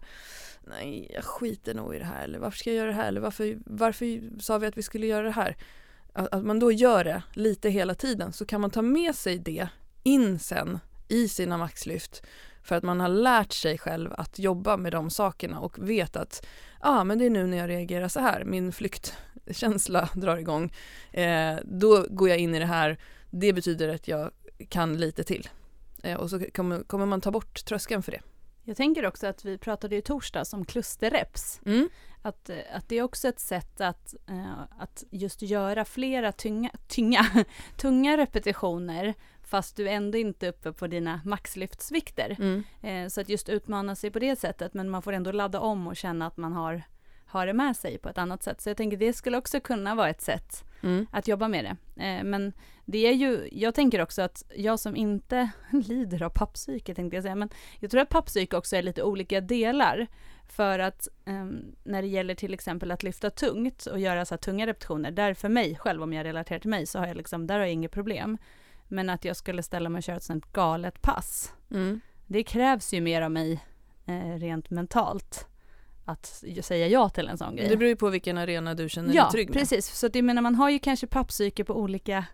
[0.66, 3.20] nej jag skiter nog i det här eller varför ska jag göra det här eller
[3.20, 5.56] varför, varför sa vi att vi skulle göra det här?
[6.12, 9.38] Att, att man då gör det lite hela tiden så kan man ta med sig
[9.38, 9.68] det
[10.02, 12.22] in sen i sina maxlyft
[12.62, 16.46] för att man har lärt sig själv att jobba med de sakerna och vet att
[16.80, 20.72] ah, men det är nu när jag reagerar så här, min flyktkänsla drar igång,
[21.12, 22.98] eh, då går jag in i det här,
[23.30, 24.30] det betyder att jag
[24.68, 25.48] kan lite till.
[26.02, 28.20] Eh, och så kommer, kommer man ta bort tröskeln för det.
[28.64, 31.60] Jag tänker också att vi pratade i torsdags om klusterreps.
[31.66, 31.88] Mm.
[32.22, 36.70] Att, eh, att det är också ett sätt att, eh, att just göra flera tynga,
[36.88, 37.44] tynga,
[37.76, 42.36] tunga repetitioner fast du ändå inte är uppe på dina maxlyftsvikter.
[42.40, 43.10] Mm.
[43.10, 45.96] Så att just utmana sig på det sättet men man får ändå ladda om och
[45.96, 46.82] känna att man har,
[47.26, 48.60] har det med sig på ett annat sätt.
[48.60, 51.06] Så jag tänker det skulle också kunna vara ett sätt Mm.
[51.10, 52.02] att jobba med det.
[52.04, 52.52] Eh, men
[52.84, 57.22] det är ju, jag tänker också att jag som inte lider av pappsyke tänkte jag
[57.22, 60.06] säga, men jag tror att pappsyke också är lite olika delar.
[60.48, 64.38] För att ehm, när det gäller till exempel att lyfta tungt och göra så här
[64.38, 67.46] tunga repetitioner, där för mig själv, om jag relaterar till mig, så har jag liksom,
[67.46, 68.38] där har jag inget problem.
[68.88, 72.00] Men att jag skulle ställa mig och köra ett sånt galet pass, Mm.
[72.26, 73.64] det krävs ju mer av mig
[74.06, 75.46] eh, rent mentalt.
[76.04, 77.68] Att säga ja till en sån grej.
[77.68, 79.58] Det beror ju på vilken arena du känner ja, dig trygg med.
[79.58, 79.86] precis.
[79.98, 82.24] Så jag menar, man har ju kanske pappsyke på olika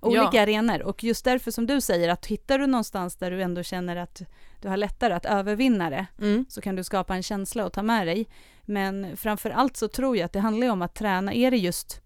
[0.00, 0.42] olika Ja.
[0.42, 3.96] arenor och just därför som du säger att hittar du någonstans där du ändå känner
[3.96, 4.22] att
[4.60, 6.44] du har lättare att övervinna det Mm.
[6.48, 8.26] så kan du skapa en känsla och ta med dig.
[8.62, 11.34] Men framför allt så tror jag att det handlar om att träna.
[11.34, 12.00] Är det just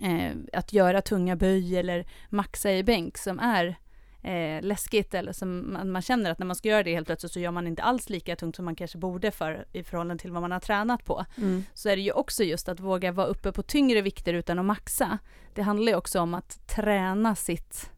[0.00, 3.78] eh, att göra tunga böj eller maxa i bänk som är
[4.22, 7.32] eh, läskigt eller som man, man känner att när man ska göra det helt plötsligt
[7.32, 10.32] så gör man inte alls lika tungt som man kanske borde för i förhållande till
[10.32, 11.24] vad man har tränat på.
[11.36, 11.64] Mm.
[11.74, 14.64] Så är det ju också just att våga vara uppe på tyngre vikter utan att
[14.64, 15.18] maxa.
[15.54, 17.90] Det handlar ju också om att träna sitt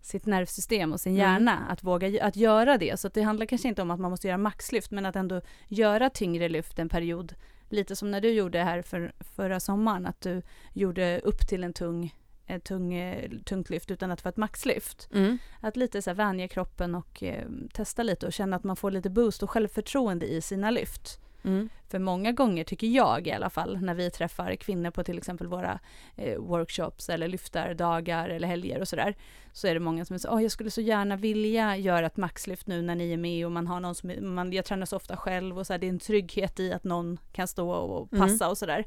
[0.00, 1.20] sitt nervsystem och sin Mm.
[1.20, 3.00] hjärna att våga att göra det.
[3.00, 6.10] Så det handlar kanske inte om att man måste göra maxlyft men att ändå göra
[6.10, 7.34] tyngre lyft en period.
[7.68, 11.72] Lite som när du gjorde här för, förra sommaren att du gjorde upp till en
[11.72, 12.14] tung,
[12.48, 15.08] en tung, eh, tungt lyft utan att få ett maxlyft.
[15.14, 15.38] Mm.
[15.60, 18.90] Att lite så här vänja kroppen och eh, testa lite och känna att man får
[18.90, 21.20] lite boost och självförtroende i sina lyft.
[21.44, 21.68] Mm.
[21.88, 25.46] För många gånger tycker jag i alla fall när vi träffar kvinnor på till exempel
[25.46, 25.78] våra
[26.16, 29.14] eh, workshops eller lyftardagar eller helger och sådär.
[29.52, 32.66] Så är det många som säger, åh jag skulle så gärna vilja göra ett maxlyft
[32.66, 35.16] nu när ni är med och man har någon som, man, jag tränar så ofta
[35.16, 38.28] själv och så här, det är en trygghet i att någon kan stå och Mm.
[38.28, 38.84] passa och sådär.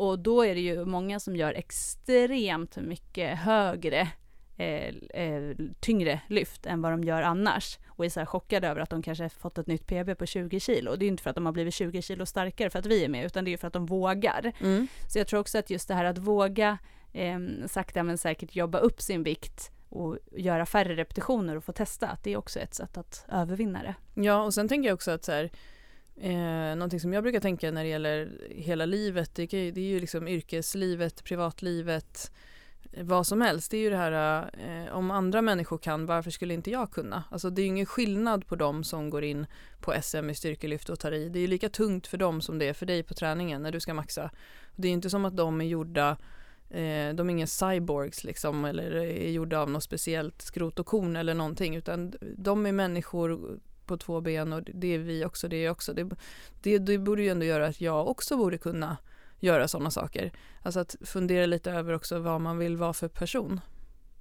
[0.00, 4.08] Och då är det ju många som gör extremt mycket högre
[4.56, 8.80] eh, eh, tyngre lyft än vad de gör annars och är så här chockade över
[8.80, 10.96] att de kanske har fått ett nytt PB på 20 kilo.
[10.96, 13.04] Det är ju inte för att de har blivit 20 kilo starkare för att vi
[13.04, 14.52] är med utan det är för att de vågar.
[14.60, 14.88] Mm.
[15.08, 16.78] Så jag tror också att just det här att våga
[17.12, 22.08] eh, sakta men säkert jobba upp sin vikt och göra färre repetitioner och få testa,
[22.08, 24.22] att det är också ett sätt att övervinna det.
[24.22, 25.50] Ja, och sen tänker jag också att så här,
[26.20, 29.88] eh, någonting som jag brukar tänka när det gäller hela livet, det, kan det är
[29.88, 32.32] ju liksom yrkeslivet, privatlivet,
[33.00, 33.70] vad som helst.
[33.70, 37.24] Det är ju det här, eh, om andra människor kan, varför skulle inte jag kunna?
[37.30, 39.46] Alltså det är ju ingen skillnad på dem som går in
[39.80, 41.28] på SM i styrkelyft och tar i.
[41.28, 43.72] Det är ju lika tungt för dem som det är för dig på träningen när
[43.72, 44.30] du ska maxa.
[44.76, 46.16] Det är ju inte som att de är gjorda
[46.70, 51.16] Eh, de är inga cyborgs liksom eller är gjorda av något speciellt skrot och korn
[51.16, 53.58] eller någonting utan de är människor
[53.90, 55.92] på två ben och det är vi också, det är jag också.
[55.94, 56.10] Det,
[56.62, 58.96] det, det borde ju ändå göra att jag också borde kunna
[59.40, 60.32] göra sådana saker.
[60.62, 63.60] Alltså att fundera lite över också vad man vill vara för person.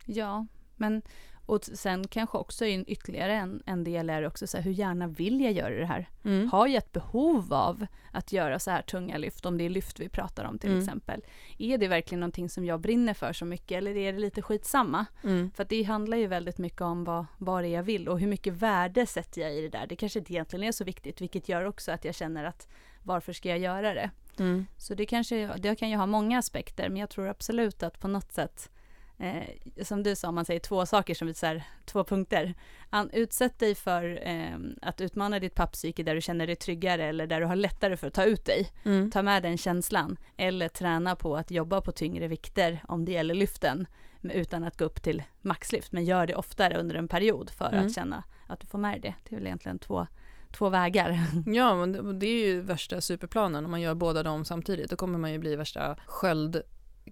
[0.05, 1.01] Ja, men
[1.49, 5.07] och sen kanske också in ytterligare en, en del är också så här, hur gärna
[5.07, 6.09] vill jag göra det här?
[6.25, 6.49] Mm.
[6.49, 9.99] Har jag ett behov av att göra så här tunga lyft, om det är lyft
[9.99, 10.81] vi pratar om till Mm.
[10.81, 11.21] exempel?
[11.57, 15.05] Är det verkligen någonting som jag brinner för så mycket eller är det lite skitsamma?
[15.23, 15.51] Mm.
[15.55, 18.19] För att det handlar ju väldigt mycket om vad, vad det är jag vill och
[18.19, 19.87] hur mycket värde sätter jag i det där.
[19.87, 22.67] Det kanske inte egentligen är så viktigt, vilket gör också att jag känner att
[23.03, 24.09] varför ska jag göra det?
[24.39, 24.65] Mm.
[24.77, 28.07] Så det, kanske, det kan ju ha många aspekter, men jag tror absolut att på
[28.07, 28.69] något sätt,
[29.19, 32.53] eh, som du sa, man säger två saker som så här, två punkter.
[32.89, 37.27] An, utsätt dig för eh, att utmana ditt pappsyke där du känner dig tryggare eller
[37.27, 38.71] där du har lättare för att ta ut dig.
[38.85, 39.11] Mm.
[39.11, 40.17] Ta med den känslan.
[40.37, 43.87] Eller träna på att jobba på tyngre vikter om det gäller lyften,
[44.21, 45.91] utan att gå upp till maxlyft.
[45.91, 47.85] Men gör det oftare under en period för Mm.
[47.85, 49.13] att känna att du får med det.
[49.29, 50.07] Det är väl egentligen två,
[50.51, 51.19] två vägar.
[51.45, 54.89] Ja, men det, är ju värsta superplanen om man gör båda dem samtidigt.
[54.89, 55.95] Då kommer man ju bli värsta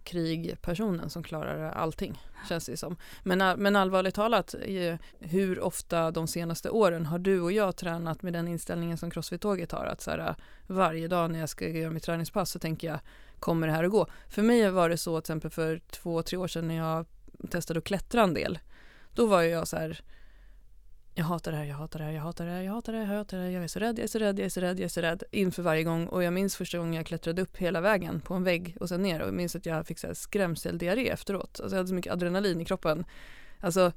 [0.04, 2.98] krigpersonen som klarar allting, känns det som.
[3.24, 4.56] Men, men allvarligt talat,
[5.20, 9.72] hur ofta de senaste åren har du och jag tränat med den inställningen som Crossfit-tåget
[9.72, 9.86] har?
[9.86, 10.36] Att så här,
[10.68, 13.00] varje dag när jag ska göra mitt träningspass så tänker jag,
[13.40, 14.08] kommer det här att gå?
[14.30, 17.06] För mig var det så till exempel för två, tre år sedan när jag
[17.50, 18.60] testade att klättra en del.
[19.14, 20.02] Då var jag så här,
[21.18, 23.00] jag hatar det här, jag hatar det här, jag hatar det här, jag hatar det
[23.00, 24.50] här, jag hatar det här, jag är så rädd, jag är så rädd, jag är
[24.50, 27.06] så rädd, jag är så rädd inför varje gång och jag minns första gången jag
[27.06, 29.88] klättrade upp hela vägen på en vägg och sen ner och jag minns att jag
[29.88, 33.06] fick så här skrämseldiarré efteråt, alltså jag hade så mycket adrenalin i kroppen.
[33.60, 33.92] Alltså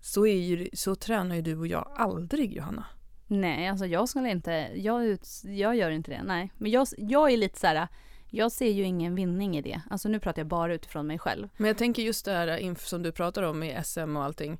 [0.00, 2.84] så, är ju, så tränar ju du och jag aldrig Johanna.
[3.26, 6.52] Nej, alltså jag skulle inte, jag, ut, jag gör inte det, nej.
[6.56, 7.88] Men jag, jag är lite så här,
[8.30, 9.80] jag ser ju ingen vinning i det.
[9.90, 11.48] Alltså nu pratar jag bara utifrån mig själv.
[11.56, 14.58] Men jag tänker just det här som du pratar om med SM och allting,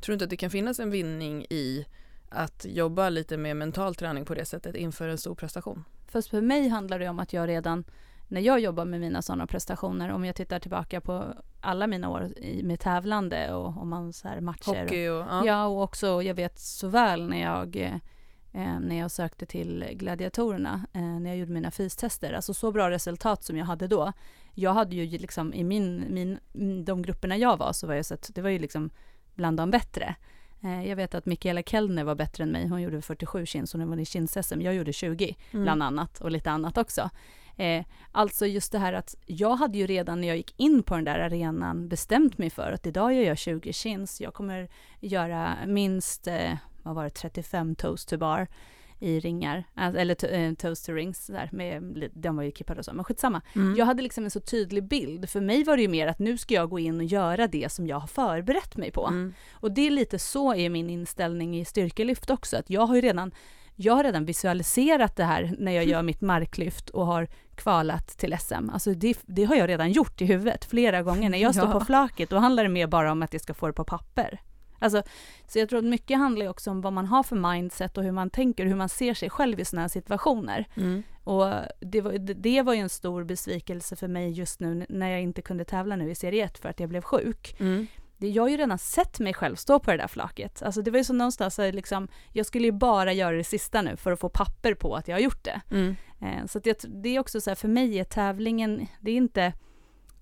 [0.00, 1.86] tror du inte att det kan finnas en vinning i
[2.28, 5.84] att jobba lite med mental träning på det sättet inför en stor prestation?
[6.08, 7.84] Fast för mig handlar det om att jag redan,
[8.28, 12.38] när jag jobbar med mina sådana prestationer, om jag tittar tillbaka på alla mina år
[12.38, 14.70] i, med tävlande och om man så här matcher.
[14.70, 15.46] och, Hockey och ja.
[15.46, 17.76] Ja, och också jag vet så väl när jag,
[18.52, 22.90] eh, när jag sökte till gladiatorerna, eh, när jag gjorde mina fystester, alltså så bra
[22.90, 24.12] resultat som jag hade då.
[24.54, 26.38] Jag hade ju liksom i min, min,
[26.84, 28.90] de grupperna jag var så var jag så att det var ju liksom
[29.38, 30.14] bland de bättre.
[30.62, 33.90] Eh, jag vet att Mikaela Kellner var bättre än mig, hon gjorde 47 chins, hon
[33.90, 35.62] var i chins-SM, jag gjorde 20 Mm.
[35.64, 37.10] bland annat och lite annat också.
[37.56, 40.94] Eh, alltså just det här att jag hade ju redan när jag gick in på
[40.94, 44.68] den där arenan bestämt mig för att idag gör jag 20 chins, jag kommer
[45.00, 48.46] göra minst, eh, vad var det, 35 toast to bar.
[49.00, 52.84] I ringar, alltså, eller to, eh, toaster rings där, med, de var ju kippade och
[52.84, 53.42] så, men skitsamma.
[53.54, 53.76] Mm.
[53.76, 56.38] Jag hade liksom en så tydlig bild, för mig var det ju mer att nu
[56.38, 59.06] ska jag gå in och göra det som jag har förberett mig på.
[59.06, 59.34] Mm.
[59.52, 63.00] Och det är lite så är min inställning i styrkelyft också, att jag har ju
[63.00, 63.32] redan
[63.80, 68.36] jag har redan visualiserat det här när jag gör mitt marklyft och har kvalat till
[68.40, 68.70] SM.
[68.72, 71.30] Alltså det, det har jag redan gjort i huvudet flera gånger.
[71.30, 71.72] När jag står Ja.
[71.72, 74.40] på flaket, då handlar det mer bara om att jag ska få det på papper.
[74.78, 75.02] Alltså,
[75.48, 78.04] så jag tror att mycket handlar ju också om vad man har för mindset och
[78.04, 80.64] hur man tänker, hur man ser sig själv i sådana här situationer.
[80.76, 81.02] Mm.
[81.24, 81.46] Och
[81.80, 85.20] det var, det- det var ju en stor besvikelse för mig just nu när jag
[85.22, 87.56] inte kunde tävla nu i serie 1 för att jag blev sjuk.
[87.60, 87.86] Mm.
[88.20, 90.62] Det, jag har ju redan sett mig själv stå på det där flaket.
[90.62, 93.82] Alltså det var ju så någonstans, så liksom, jag skulle ju bara göra det sista
[93.82, 95.60] nu för att få papper på att jag har gjort det.
[95.70, 95.96] Mm.
[96.20, 99.52] Eh, så tr- det är också så här, för mig är tävlingen, det är inte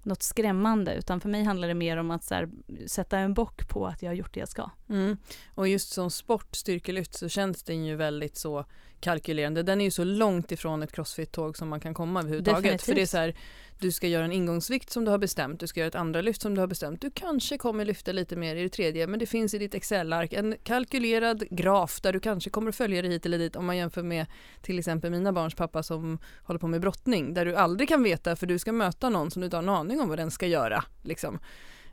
[0.06, 2.48] något skrämmande, utan för mig handlar det mer om att så här,
[2.86, 4.70] sätta en bock på att jag har gjort det jag ska.
[4.88, 5.16] Mm.
[5.54, 8.64] Och just som sport, styrkelyft, så känns den ju väldigt så
[9.00, 9.62] kalkylerande.
[9.62, 12.62] Den är ju så långt ifrån ett crossfit-tåg som man kan komma överhuvudtaget.
[12.62, 12.86] Definitivt.
[12.86, 13.34] För det är så här,
[13.78, 16.42] du ska göra en ingångsvikt som du har bestämt, du ska göra ett andra lyft
[16.42, 17.00] som du har bestämt.
[17.00, 20.32] Du kanske kommer lyfta lite mer i det tredje, men det finns i ditt Excel-ark
[20.32, 24.02] en kalkylerad graf där du kanske kommer följa det hit eller dit om man jämför
[24.02, 24.26] med
[24.62, 28.36] till exempel mina barns pappa som håller på med brottning, där du aldrig kan veta
[28.36, 30.46] för du ska möta någon som du inte har en aning om vad den ska
[30.46, 30.84] göra.
[31.02, 31.38] Liksom.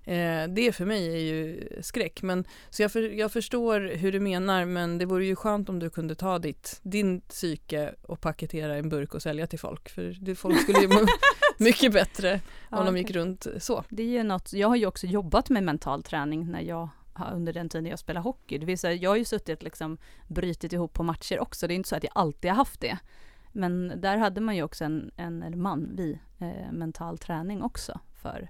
[0.06, 2.22] Eh, det för mig är ju skräck.
[2.22, 5.80] Men, så jag, för, jag förstår hur du menar men det vore ju skönt om
[5.80, 9.89] du kunde ta ditt, din psyke och paketera en burk och sälja till folk.
[9.89, 11.06] För det, folk skulle ju må
[11.58, 13.84] mycket bättre om de gick runt så.
[13.89, 16.89] Det är ju något, jag har ju också jobbat med mental träning när jag
[17.34, 18.58] under den tiden jag spelar hockey.
[18.58, 21.68] Det vill säga, jag har ju suttit liksom brutit ihop på matcher också.
[21.68, 22.98] Det är inte så att jag alltid har haft det.
[23.52, 28.00] Men där hade man ju också en, en eller man, vi, eh, mental träning också
[28.22, 28.50] för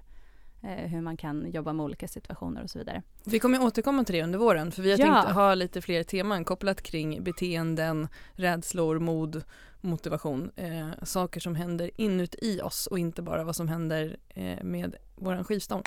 [0.64, 3.02] hur man kan jobba med olika situationer och så vidare.
[3.24, 5.22] Vi kommer återkomma till det under våren för vi har Ja.
[5.22, 9.42] tänkt ha lite fler teman kopplat kring beteenden, rädslor, mod,
[9.80, 10.50] motivation.
[10.56, 15.44] Eh, saker som händer inuti oss och inte bara vad som händer eh, med våran
[15.44, 15.82] skivstång.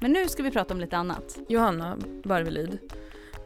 [0.00, 1.38] Men nu ska vi prata om lite annat.
[1.48, 2.78] Johanna Barvelid,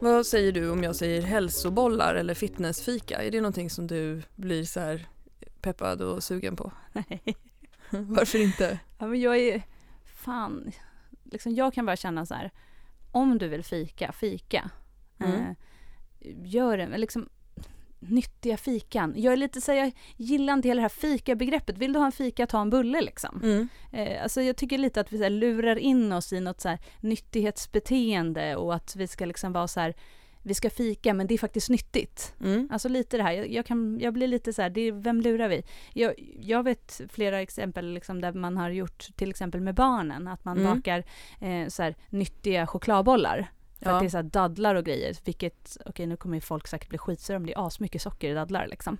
[0.01, 3.21] vad säger du om jag säger hälsobollar eller fitnessfika?
[3.23, 5.07] Är det någonting som du blir så här
[5.61, 6.71] peppad och sugen på?
[7.99, 8.79] Varför inte?
[8.97, 9.61] Ja, men jag är,
[10.05, 10.71] fan,
[11.23, 12.51] liksom jag kan bara känna så här,
[13.11, 14.69] om du vill fika, fika.
[15.19, 15.41] Mm.
[15.41, 15.55] Eh,
[16.43, 17.29] gör det, liksom
[17.99, 19.13] nyttiga fikan.
[19.17, 21.77] Jag är lite så här, jag gillar inte hela det här fika-begreppet.
[21.77, 23.41] Vill du ha en fika, ta en bulle liksom.
[23.43, 23.67] Mm.
[23.91, 26.69] Eh, alltså jag tycker lite att vi så här, lurar in oss i något så
[26.69, 29.95] här nyttighetsbeteende och att vi ska liksom vara så här,
[30.45, 32.33] vi ska fika men det är faktiskt nyttigt.
[32.41, 32.69] Mm.
[32.71, 35.21] Alltså lite det här, jag, jag, kan, jag blir lite så här, det är, vem
[35.21, 35.63] lurar vi?
[35.93, 40.45] Jag, jag vet flera exempel liksom där man har gjort, till exempel med barnen, att
[40.45, 40.75] man Mm.
[40.75, 41.03] bakar
[41.41, 43.47] eh, så här, nyttiga chokladbollar.
[43.79, 43.95] För Ja.
[43.95, 46.97] att det är så här dadlar och grejer, vilket, okej nu kommer folk säkert bli
[46.97, 48.97] skitsura om det är asmycket socker i dadlar liksom.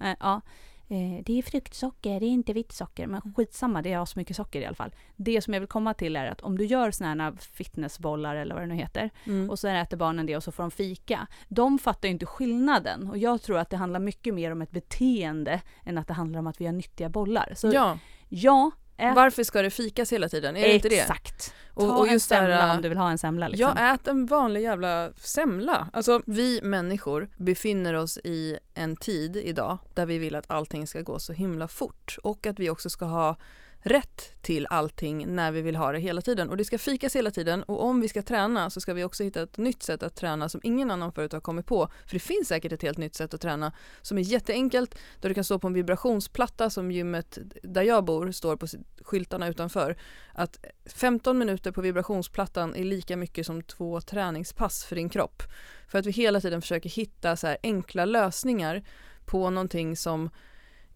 [0.00, 0.40] Eh, ja.
[0.90, 4.60] Eh, det är fruktsocker, det är inte vitt socker, men skitsamma, det är asmycket socker
[4.60, 4.94] i alla fall.
[5.16, 8.54] Det som jag vill komma till är att om du gör såna här fitnessbollar eller
[8.54, 9.50] vad det nu heter, Mm.
[9.50, 11.26] och så äter barnen det och så får de fika.
[11.48, 14.70] De fattar ju inte skillnaden och jag tror att det handlar mycket mer om ett
[14.70, 17.52] beteende än att det handlar om att vi har nyttiga bollar.
[17.56, 17.98] Så ja,
[18.28, 20.56] ja, ät varför ska det fikas hela tiden?
[20.56, 21.00] Är det inte det?
[21.00, 21.54] exakt.
[21.74, 23.74] Och, och en just det semla här, om du vill ha en semla liksom.
[23.76, 25.88] Ja, ät en vanlig jävla semla.
[25.92, 31.02] Alltså vi människor befinner oss i en tid idag där vi vill att allting ska
[31.02, 33.36] gå så himla fort och att vi också ska ha
[33.80, 36.50] rätt till allting när vi vill ha det hela tiden.
[36.50, 37.62] Och det ska fikas hela tiden.
[37.62, 40.48] Och om vi ska träna så ska vi också hitta ett nytt sätt att träna
[40.48, 41.88] som ingen annan förut har kommit på.
[42.06, 45.34] För det finns säkert ett helt nytt sätt att träna som är jätteenkelt där du
[45.34, 48.66] kan stå på en vibrationsplatta som gymmet där jag bor står på
[49.02, 49.96] skyltarna utanför.
[50.34, 55.42] Att 15 minuter på vibrationsplattan är lika mycket som två träningspass för din kropp.
[55.88, 58.82] För att vi hela tiden försöker hitta så här enkla lösningar
[59.24, 60.30] på någonting som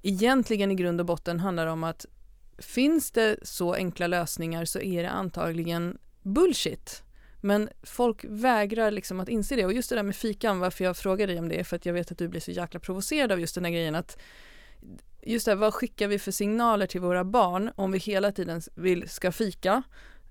[0.03, 2.07] egentligen i grund och botten handlar om att
[2.63, 7.03] finns det så enkla lösningar så är det antagligen bullshit.
[7.41, 10.97] Men folk vägrar liksom att inse det och just det där med fikan, varför jag
[10.97, 13.33] frågar dig om det är för att jag vet att du blir så jäkla provocerad
[13.33, 14.19] av just den här grejen att
[15.23, 18.63] just det här, vad skickar vi för signaler till våra barn om vi hela tiden
[18.75, 19.83] vill ska fika,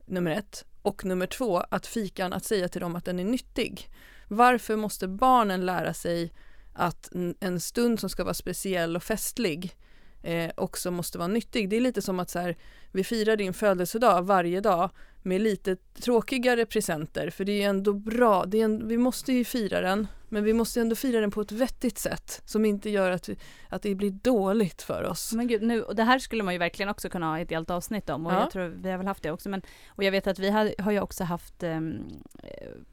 [0.05, 3.89] nummer ett, och nummer två, att fikan, att säga till dem att den är nyttig.
[4.27, 6.33] Varför måste barnen lära sig
[6.73, 9.75] att en- en stund som ska vara speciell och festlig
[10.21, 11.69] eh, också måste vara nyttig?
[11.69, 12.57] Det är lite som att så här,
[12.91, 14.89] vi firar din födelsedag varje dag
[15.23, 19.33] med lite tråkigare presenter, för det är ju ändå bra, det är en, vi måste
[19.33, 22.89] ju fira den, men vi måste ändå fira den på ett vettigt sätt som inte
[22.89, 23.35] gör att, vi,
[23.69, 25.33] att det blir dåligt för oss.
[25.33, 27.69] Men gud, nu, och det här skulle man ju verkligen också kunna ha ett helt
[27.69, 28.39] avsnitt om och Ja.
[28.39, 29.49] jag tror vi har väl haft det också.
[29.49, 31.79] Men, och jag vet att vi har, har ju också haft eh,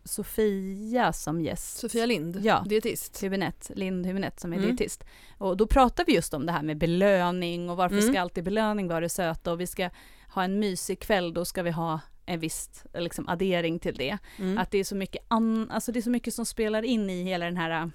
[0.05, 1.79] Sofia som gäst.
[1.79, 2.64] Sofia Lind, Ja.
[2.68, 3.22] dietist.
[3.22, 4.68] Hübinette, Lind Hübinette som är Mm.
[4.68, 5.05] dietist.
[5.38, 8.09] Och då pratar vi just om det här med belöning och varför Mm.
[8.12, 9.90] ska alltid belöning vara det söta och vi ska
[10.35, 14.19] ha en mysig kväll, då ska vi ha en viss liksom, addering till det.
[14.38, 14.59] Mm.
[14.59, 17.23] Att det är så mycket an- alltså det är så mycket som spelar in i
[17.23, 17.91] hela den här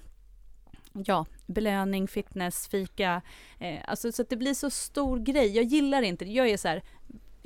[1.04, 3.22] Ja, belöning, fitness, fika.
[3.58, 5.56] Eh, alltså så att det blir så stor grej.
[5.56, 6.30] Jag gillar inte det.
[6.30, 6.82] Jag är så här,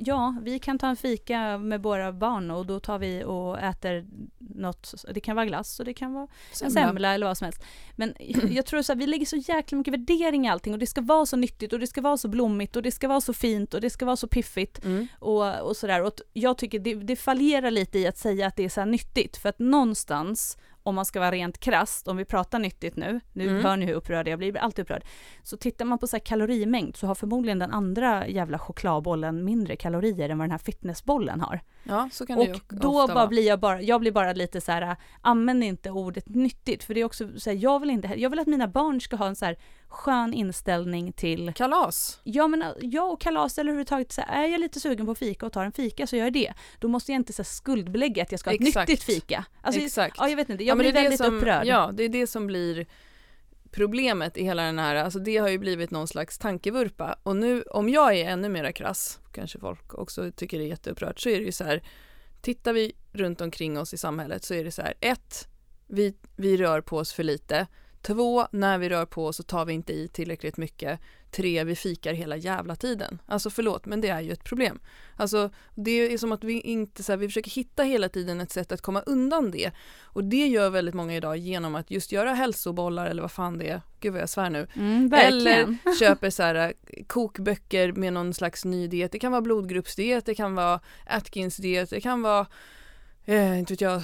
[0.01, 4.05] ja, vi kan ta en fika med våra barn och då tar vi och äter
[4.37, 4.93] något.
[5.13, 6.27] Det kan vara glass och det kan vara
[6.63, 7.63] en semla eller vad som helst.
[7.95, 8.13] Men
[8.49, 11.01] jag tror så här, vi lägger så jäkla mycket värdering i allting och det ska
[11.01, 13.73] vara så nyttigt och det ska vara så blommigt och det ska vara så fint
[13.73, 15.07] och det ska vara så piffigt Mm.
[15.19, 16.03] och, och sådär.
[16.03, 18.85] Och jag tycker det, det fallerar lite i att säga att det är så här
[18.85, 20.57] nyttigt för att någonstans
[20.89, 23.65] om man ska vara rent krasst, om vi pratar nyttigt nu, nu Mm.
[23.65, 25.03] hör ni hur upprörd jag blir, jag blir alltid upprörd.
[25.43, 29.75] Så tittar man på så här kalorimängd så har förmodligen den andra jävla chokladbollen mindre
[29.75, 31.61] kalorier än vad den här fitnessbollen har.
[31.83, 34.61] Ja, så kan det ju Och då bara blir jag bara, jag blir bara lite
[34.61, 37.89] så här, äh, använd inte ordet nyttigt, för det är också så här, jag vill
[37.89, 39.57] inte, jag vill att mina barn ska ha en så här
[39.89, 42.19] skön inställning till Kalas.
[42.23, 45.15] Ja men äh, jag och kalas eller överhuvudtaget så här, är jag lite sugen på
[45.15, 46.53] fika och tar en fika så gör jag det.
[46.79, 48.89] Då måste jag inte så här, skuldbelägga att jag ska ha ett Exakt.
[48.89, 49.45] nyttigt fika.
[49.61, 50.15] Alltså, Exakt.
[50.17, 51.65] Ja jag vet inte, Ja, jag men blir väldigt som, upprörd.
[51.65, 52.87] Ja, det är det som blir
[53.71, 57.61] problemet i hela den här, alltså det har ju blivit någon slags tankevurpa och nu
[57.61, 61.39] om jag är ännu mera krass, kanske folk också tycker det är jätteupprört, så är
[61.39, 61.83] det ju så här,
[62.41, 65.47] tittar vi runt omkring oss i samhället så är det så här, ett,
[65.87, 67.67] vi, vi rör på oss för lite,
[68.01, 70.99] två, när vi rör på oss så tar vi inte i tillräckligt mycket,
[71.31, 73.21] tre, vi fikar hela jävla tiden.
[73.25, 74.79] Alltså förlåt, men det är ju ett problem.
[75.15, 78.51] Alltså det är som att vi inte så här, vi försöker hitta hela tiden ett
[78.51, 82.33] sätt att komma undan det och det gör väldigt många idag genom att just göra
[82.33, 86.43] hälsobollar eller vad fan det är, gud vad jag svär nu, Mm, eller köper så
[86.43, 89.11] här eh, kokböcker med någon slags ny diet.
[89.11, 92.47] Det kan vara blodgruppsdiet, det kan vara Atkins diet, det kan vara
[93.29, 94.03] eh, inte vet jag,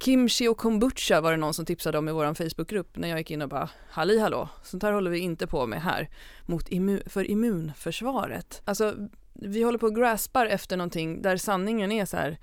[0.00, 3.30] kimchi och kombucha var det någon som tipsade om i vår Facebookgrupp när jag gick
[3.30, 6.08] in och bara halli hallå, sånt här håller vi inte på med här
[6.46, 8.62] mot immu- för immunförsvaret.
[8.64, 8.94] Alltså
[9.32, 12.38] vi håller på och graspar efter någonting där sanningen är så här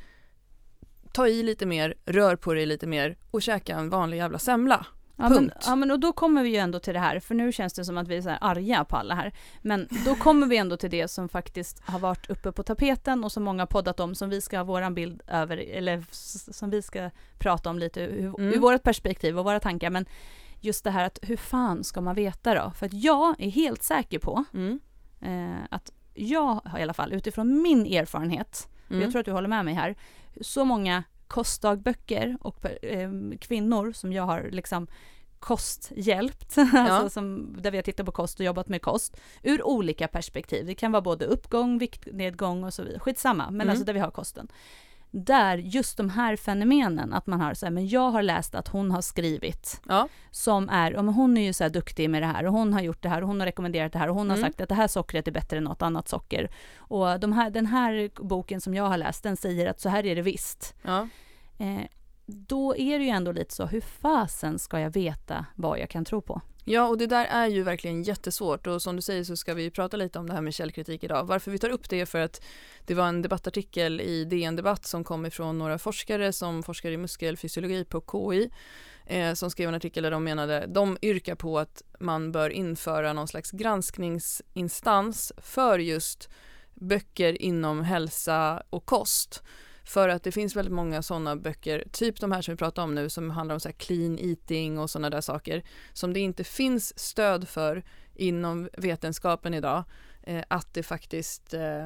[1.13, 4.85] ta i lite mer, rör på dig lite mer och käka en vanlig jävla semla.
[5.15, 7.51] Ja men, ja men och då kommer vi ju ändå till det här, för nu
[7.51, 9.31] känns det som att vi är så här arga på alla här.
[9.61, 13.31] Men då kommer vi ändå till det som faktiskt har varit uppe på tapeten och
[13.31, 16.03] som många har poddat om, som vi ska ha våran bild över, eller
[16.51, 18.53] som vi ska prata om lite ur, Mm.
[18.53, 19.89] ur vårt perspektiv och våra tankar.
[19.89, 20.05] Men
[20.59, 22.71] just det här att hur fan ska man veta då?
[22.75, 24.79] För att jag är helt säker på Mm.
[25.21, 29.01] eh, att jag i alla fall utifrån min erfarenhet, Mm.
[29.01, 29.95] jag tror att du håller med mig här,
[30.41, 34.87] så många kostdagböcker och eh, kvinnor som jag har liksom
[35.39, 40.07] kosthjälpt, alltså som, där vi har tittat på kost och jobbat med kost, ur olika
[40.07, 40.65] perspektiv.
[40.65, 42.99] Det kan vara både uppgång, viktnedgång och så vidare.
[42.99, 43.69] Skitsamma, men Mm.
[43.69, 44.47] alltså där vi har kosten.
[45.13, 48.67] Där just de här fenomenen, att man har så här, men jag har läst att
[48.67, 50.07] hon har skrivit Ja.
[50.31, 52.73] som är, ja, men hon är ju så här duktig med det här och hon
[52.73, 54.47] har gjort det här och hon har rekommenderat det här och hon har Mm.
[54.49, 56.49] sagt att det här sockret är bättre än något annat socker.
[56.77, 60.05] Och de här, den här boken som jag har läst, den säger att så här
[60.05, 60.75] är det visst.
[60.81, 61.07] Ja.
[61.57, 61.81] Eh,
[62.25, 66.05] då är det ju ändå lite så, hur fasen ska jag veta vad jag kan
[66.05, 66.41] tro på?
[66.71, 69.71] Ja, och det där är ju verkligen jättesvårt och som du säger så ska vi
[69.71, 71.25] prata lite om det här med källkritik idag.
[71.25, 72.41] Varför vi tar upp det är för att
[72.85, 76.97] det var en debattartikel i DN Debatt som kom ifrån några forskare som forskar i
[76.97, 78.49] muskelfysiologi på KI
[79.05, 83.13] eh, som skrev en artikel där de menade, de yrkar på att man bör införa
[83.13, 86.29] någon slags granskningsinstans för just
[86.73, 89.43] böcker inom hälsa och kost.
[89.91, 92.95] För att det finns väldigt många sådana böcker, typ de här som vi pratar om
[92.95, 96.43] nu som handlar om så här clean eating och sådana där saker som det inte
[96.43, 97.83] finns stöd för
[98.15, 99.83] inom vetenskapen idag
[100.23, 101.85] eh, att det faktiskt eh,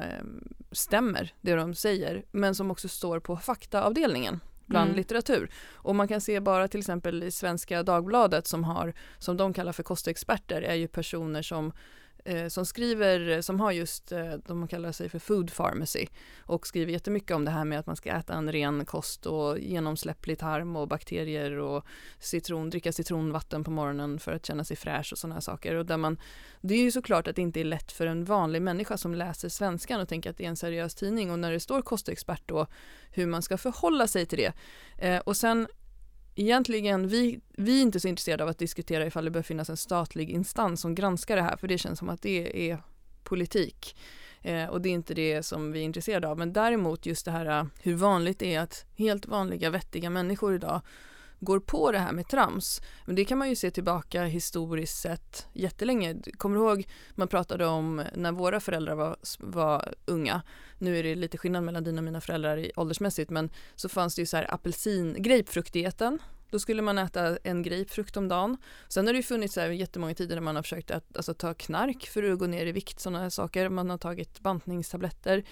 [0.72, 4.96] stämmer det de säger men som också står på faktaavdelningen bland Mm.
[4.96, 5.50] litteratur.
[5.74, 9.72] Och man kan se bara till exempel i Svenska Dagbladet som har, som de kallar
[9.72, 11.72] för kostexperter, är ju personer som
[12.26, 16.06] eh, som skriver, som har just, eh, de kallar sig för food pharmacy
[16.38, 19.58] och skriver jättemycket om det här med att man ska äta en ren kost och
[19.58, 21.84] genomsläpplig tarm och bakterier och
[22.18, 25.74] citron, dricka citronvatten på morgonen för att känna sig fräsch och sådana här saker.
[25.74, 26.18] Och där man,
[26.60, 29.48] det är ju såklart att det inte är lätt för en vanlig människa som läser
[29.48, 32.66] svenskan och tänker att det är en seriös tidning och när det står kostexpert då
[33.10, 34.52] hur man ska förhålla sig till det.
[34.98, 35.66] Eh, och sen
[36.36, 39.76] egentligen, vi, vi är inte så intresserade av att diskutera ifall det bör finnas en
[39.76, 42.78] statlig instans som granskar det här för det känns som att det är
[43.22, 43.96] politik.
[44.42, 46.38] Eh, och det är inte det som vi är intresserade av.
[46.38, 50.54] Men däremot just det här eh, hur vanligt det är att helt vanliga vettiga människor
[50.54, 50.80] idag
[51.40, 52.80] går på det här med trams.
[53.04, 56.16] Men det kan man ju se tillbaka historiskt sett jättelänge.
[56.36, 60.42] Kommer du ihåg man pratade om när våra föräldrar var, var unga.
[60.78, 64.14] Nu är det lite skillnad mellan dina och mina föräldrar i åldersmässigt men så fanns
[64.14, 66.18] det ju så här apelsin, grapefruktdieten
[66.50, 68.56] då skulle man äta en grapefrukt om dagen.
[68.88, 71.34] Sen har det ju funnits så här jättemånga tider när man har försökt att, alltså,
[71.34, 73.68] ta knark för att gå ner i vikt, sådana saker.
[73.68, 75.44] Man har tagit bantningstabletter.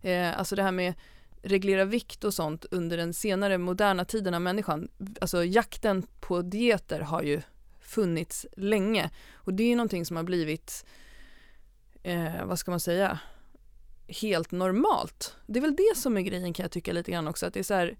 [0.00, 0.94] Eh, alltså det här med
[1.42, 4.88] reglera vikt och sånt under den senare moderna tiden av människan.
[5.20, 7.42] Alltså jakten på dieter har ju
[7.80, 10.86] funnits länge och det är någonting som har blivit,
[12.02, 13.18] eh, vad ska man säga,
[14.08, 15.36] helt normalt.
[15.46, 17.60] Det är väl det som är grejen kan jag tycka lite grann också, att det
[17.60, 17.98] är så här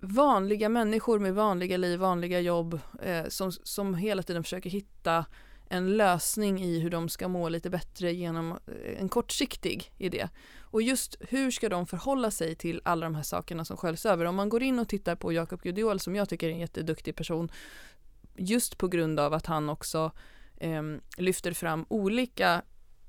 [0.00, 5.24] vanliga människor med vanliga liv, vanliga jobb eh, som, som hela tiden försöker hitta
[5.68, 10.28] en lösning i hur de ska må lite bättre genom eh, en kortsiktig idé.
[10.60, 14.24] Och just hur ska de förhålla sig till alla de här sakerna som sköljs över?
[14.24, 17.16] Om man går in och tittar på Jakob Gudiol som jag tycker är en jätteduktig
[17.16, 17.50] person
[18.36, 20.12] just på grund av att han också
[20.56, 20.82] eh,
[21.16, 22.62] lyfter fram olika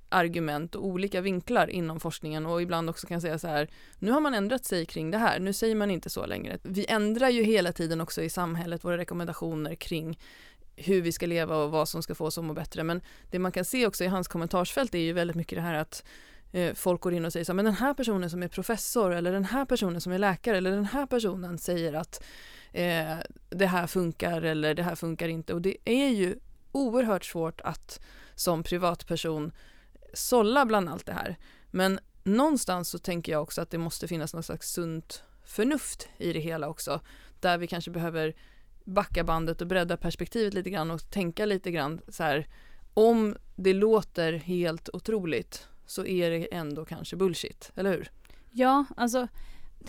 [0.09, 4.21] argument och olika vinklar inom forskningen och ibland också kan säga så här, nu har
[4.21, 6.59] man ändrat sig kring det här, nu säger man inte så längre.
[6.63, 10.19] Vi ändrar ju hela tiden också i samhället våra rekommendationer kring
[10.77, 12.83] hur vi ska leva och vad som ska få oss att må bättre.
[12.83, 13.01] Men
[13.31, 16.03] det man kan se också i hans kommentarsfält är ju väldigt mycket det här att
[16.51, 19.31] eh, folk går in och säger så men den här personen som är professor eller
[19.31, 22.23] den här personen som är läkare eller den här personen säger att
[22.71, 23.17] eh,
[23.49, 26.39] det här funkar eller det här funkar inte och det är ju
[26.71, 27.99] oerhört svårt att
[28.35, 29.51] som privatperson
[30.13, 31.37] sålla bland allt det här.
[31.71, 36.33] Men någonstans så tänker jag också att det måste finnas något slags sunt förnuft i
[36.33, 37.01] det hela också.
[37.39, 38.35] Där vi kanske behöver
[38.87, 42.47] backa bandet och bredda perspektivet lite grann och tänka lite grann så här.
[42.93, 48.11] Om det låter helt otroligt så är det ändå kanske bullshit, eller hur?
[48.51, 49.27] Ja, alltså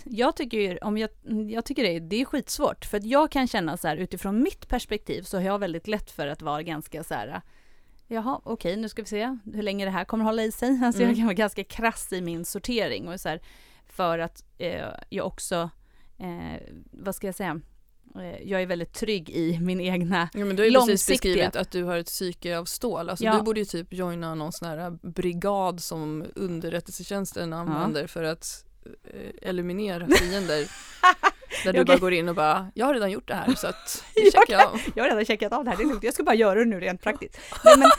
[0.03, 1.09] jag tycker, om jag,
[1.49, 4.67] jag tycker det, det är skitsvårt för att jag kan känna så här utifrån mitt
[4.67, 7.41] perspektiv så har jag väldigt lätt för att vara ganska så här
[8.11, 10.79] Jaha, okej, nu ska vi se hur länge det här kommer hålla i sig.
[10.83, 11.09] Alltså mm.
[11.09, 13.41] jag kan vara ganska krass i min sortering och så här,
[13.85, 15.69] för att eh, jag också,
[16.17, 17.61] eh, vad ska jag säga,
[18.43, 21.71] jag är väldigt trygg i min egna ja, men Du har ju precis beskrivit att
[21.71, 23.09] du har ett psyke av stål.
[23.09, 23.37] Alltså ja.
[23.37, 28.07] Du borde ju typ joina någon sån här brigad som underrättelsetjänsten använder ja.
[28.07, 28.65] för att
[29.03, 30.67] eh, eliminera fiender.
[31.63, 31.83] Där du okay.
[31.83, 34.53] bara går in och bara, jag har redan gjort det här så att det checkar
[34.53, 34.79] jag av.
[34.95, 36.03] Jag har redan checkat av det här, det är lugnt.
[36.03, 37.39] Jag ska bara göra det nu rent praktiskt.
[37.65, 37.89] Nej, men,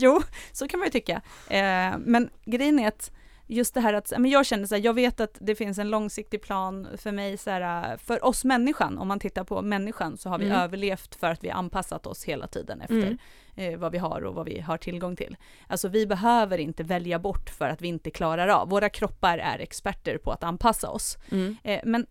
[0.00, 0.22] jo,
[0.52, 1.22] så kan man ju tycka.
[1.48, 3.10] Eh, men grejen är att
[3.48, 5.90] just det här att, men jag känner så här, jag vet att det finns en
[5.90, 10.28] långsiktig plan för mig så här, för oss människan, om man tittar på människan så
[10.28, 10.58] har vi mm.
[10.58, 13.18] överlevt för att vi anpassat oss hela tiden efter mm.
[13.54, 15.36] eh, vad vi har och vad vi har tillgång till.
[15.66, 19.58] Alltså vi behöver inte välja bort för att vi inte klarar av, våra kroppar är
[19.58, 21.18] experter på att anpassa oss.
[21.30, 21.56] Mm.
[21.62, 22.06] Eh, men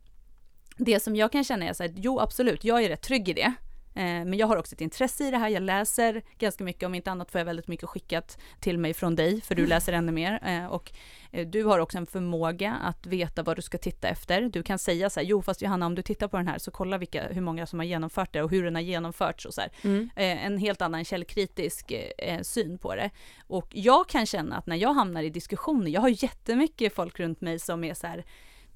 [0.78, 3.34] det som jag kan känna är så här, jo absolut, jag är rätt trygg i
[3.34, 3.54] det.
[3.98, 6.95] Eh, men jag har också ett intresse i det här, jag läser ganska mycket, om
[6.95, 9.70] inte annat får jag väldigt mycket skickat till mig från dig, för du mm.
[9.70, 10.39] läser ännu mer.
[10.45, 10.91] Eh, och
[11.32, 14.41] eh, du har också en förmåga att veta vad du ska titta efter.
[14.41, 16.72] Du kan säga så här, jo fast Johanna om du tittar på den här så
[16.72, 19.62] kolla vilka, hur många som har genomfört det och hur den har genomförts och så
[19.82, 20.10] mm.
[20.16, 21.93] En helt annan källkritisk
[22.41, 23.10] syn på det.
[23.48, 27.41] Och jag kan känna att när jag hamnar i diskussioner, jag har jättemycket folk runt
[27.41, 28.26] mig som är så här,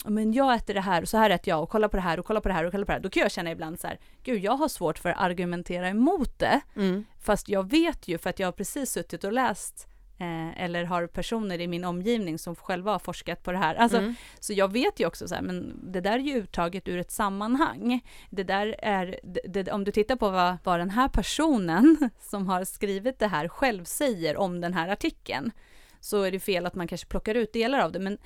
[0.06, 2.20] men jag äter det här och så här äter jag och kolla på det här
[2.20, 3.04] och kolla på det här och kolla på det här.
[3.04, 6.40] Då kan jag känna ibland så här, gud jag har svårt för att argumentera emot
[6.40, 6.62] det.
[6.76, 7.06] Mm.
[7.20, 9.88] Fast jag vet ju för att jag har precis suttit och läst
[10.22, 13.76] eh, eller har personer i min omgivning som själva har forskat på det här.
[13.76, 14.16] Alltså, mm.
[14.40, 17.12] Så jag vet ju också så här, men det där är ju uttaget ur ett
[17.12, 18.02] sammanhang.
[18.30, 22.48] Det där är, det, det, om du tittar på vad, vad den här personen som
[22.48, 25.52] har skrivit det här själv säger om den här artikeln,
[26.00, 28.00] så är det fel att man kanske plockar ut delar av det.
[28.00, 28.18] Men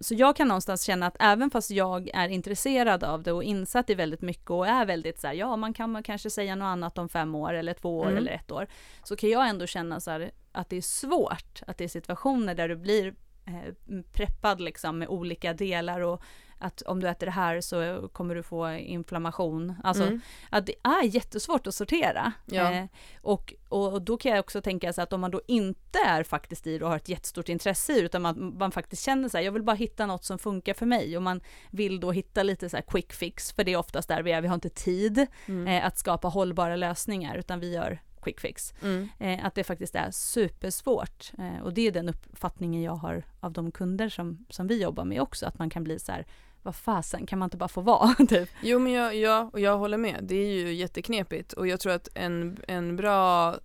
[0.00, 3.90] så jag kan någonstans känna att även fast jag är intresserad av det och insatt
[3.90, 6.98] i väldigt mycket och är väldigt så här, ja man kan kanske säga något annat
[6.98, 8.18] om fem år eller två år mm.
[8.18, 8.66] eller ett år,
[9.02, 12.54] så kan jag ändå känna så här, att det är svårt, att det är situationer
[12.54, 13.14] där du blir
[13.46, 16.22] eh, preppad liksom med olika delar och
[16.58, 19.74] att om du äter det här så kommer du få inflammation.
[19.84, 20.20] Alltså mm.
[20.50, 22.32] att det är jättesvårt att sortera.
[22.46, 22.72] Ja.
[22.72, 22.84] Eh,
[23.22, 26.66] och, och, då kan jag också tänka så att om man då inte är faktiskt
[26.66, 29.44] i det och har ett jättestort intresse i utan man, man faktiskt känner så här,
[29.44, 31.40] jag vill bara hitta något som funkar för mig och man
[31.70, 34.40] vill då hitta lite så här quick fix, för det är oftast där vi är,
[34.40, 35.66] vi har inte tid mm.
[35.66, 38.74] eh, att skapa hållbara lösningar utan vi gör quick fix.
[38.82, 39.08] Mm.
[39.18, 41.32] Eh, att det faktiskt är supersvårt.
[41.38, 45.04] Eh, och det är den uppfattningen jag har av de kunder som, som vi jobbar
[45.04, 46.26] med också, att man kan bli så här,
[46.62, 48.14] vad fasen, kan man inte bara få vara?
[48.28, 48.48] typ.
[48.62, 50.18] Jo men jag, ja, och jag håller med.
[50.22, 53.56] Det är ju jätteknepigt och jag tror att en, en bra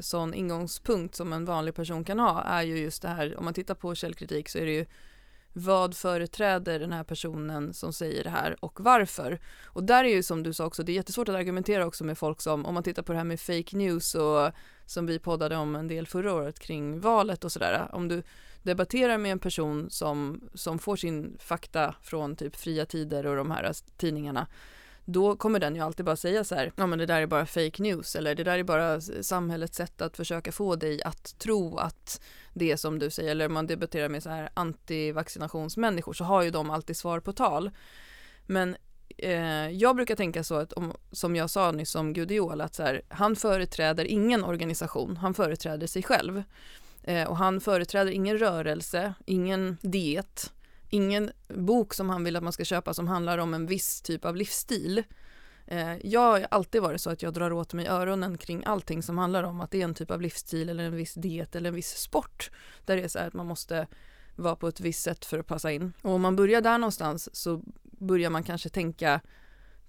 [0.00, 3.54] sån ingångspunkt som en vanlig person kan ha är ju just det här, om man
[3.54, 4.86] tittar på källkritik så är det ju
[5.52, 9.38] vad företräder den här personen som säger det här och varför?
[9.64, 12.18] Och där är ju som du sa också, det är jättesvårt att argumentera också med
[12.18, 14.50] folk som, om man tittar på det här med fake news och
[14.86, 18.22] som vi poddade om en del förra året kring valet och sådär, om du
[18.62, 23.50] debatterar med en person som, som får sin fakta från typ Fria Tider och de
[23.50, 24.46] här tidningarna
[25.10, 27.46] då kommer den ju alltid bara säga så här, ja men det där är bara
[27.46, 31.76] fake news eller det där är bara samhällets sätt att försöka få dig att tro
[31.76, 32.20] att
[32.54, 36.42] det är som du säger, eller om man debatterar med så här antivaccinationsmänniskor så har
[36.42, 37.70] ju de alltid svar på tal.
[38.46, 38.76] Men
[39.18, 42.82] eh, jag brukar tänka så att, om, som jag sa nyss om Gudiol, att så
[42.82, 46.42] här, han företräder ingen organisation, han företräder sig själv.
[47.02, 50.52] Eh, och han företräder ingen rörelse, ingen diet,
[50.90, 54.24] ingen bok som han vill att man ska köpa som handlar om en viss typ
[54.24, 55.04] av livsstil.
[55.66, 59.18] Eh, jag har alltid varit så att jag drar åt mig öronen kring allting som
[59.18, 61.74] handlar om att det är en typ av livsstil eller en viss diet eller en
[61.74, 62.50] viss sport.
[62.84, 63.86] Där det är så här att man måste
[64.36, 65.92] vara på ett visst sätt för att passa in.
[66.02, 69.20] Och om man börjar där någonstans så börjar man kanske tänka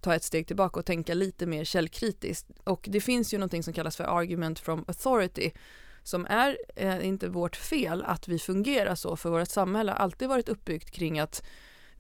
[0.01, 2.47] ta ett steg tillbaka och tänka lite mer källkritiskt.
[2.63, 5.51] Och det finns ju någonting som kallas för argument from authority
[6.03, 10.29] som är eh, inte vårt fel att vi fungerar så för vårt samhälle har alltid
[10.29, 11.43] varit uppbyggt kring att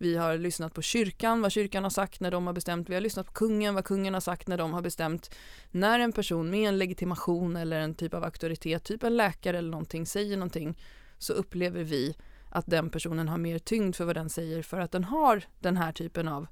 [0.01, 2.89] vi har lyssnat på kyrkan, vad kyrkan har sagt när de har bestämt.
[2.89, 5.35] Vi har lyssnat på kungen, vad kungen har sagt när de har bestämt.
[5.71, 9.71] När en person med en legitimation eller en typ av auktoritet, typ en läkare eller
[9.71, 10.77] någonting, säger någonting
[11.17, 12.15] så upplever vi
[12.49, 15.77] att den personen har mer tyngd för vad den säger för att den har den
[15.77, 16.47] här typen av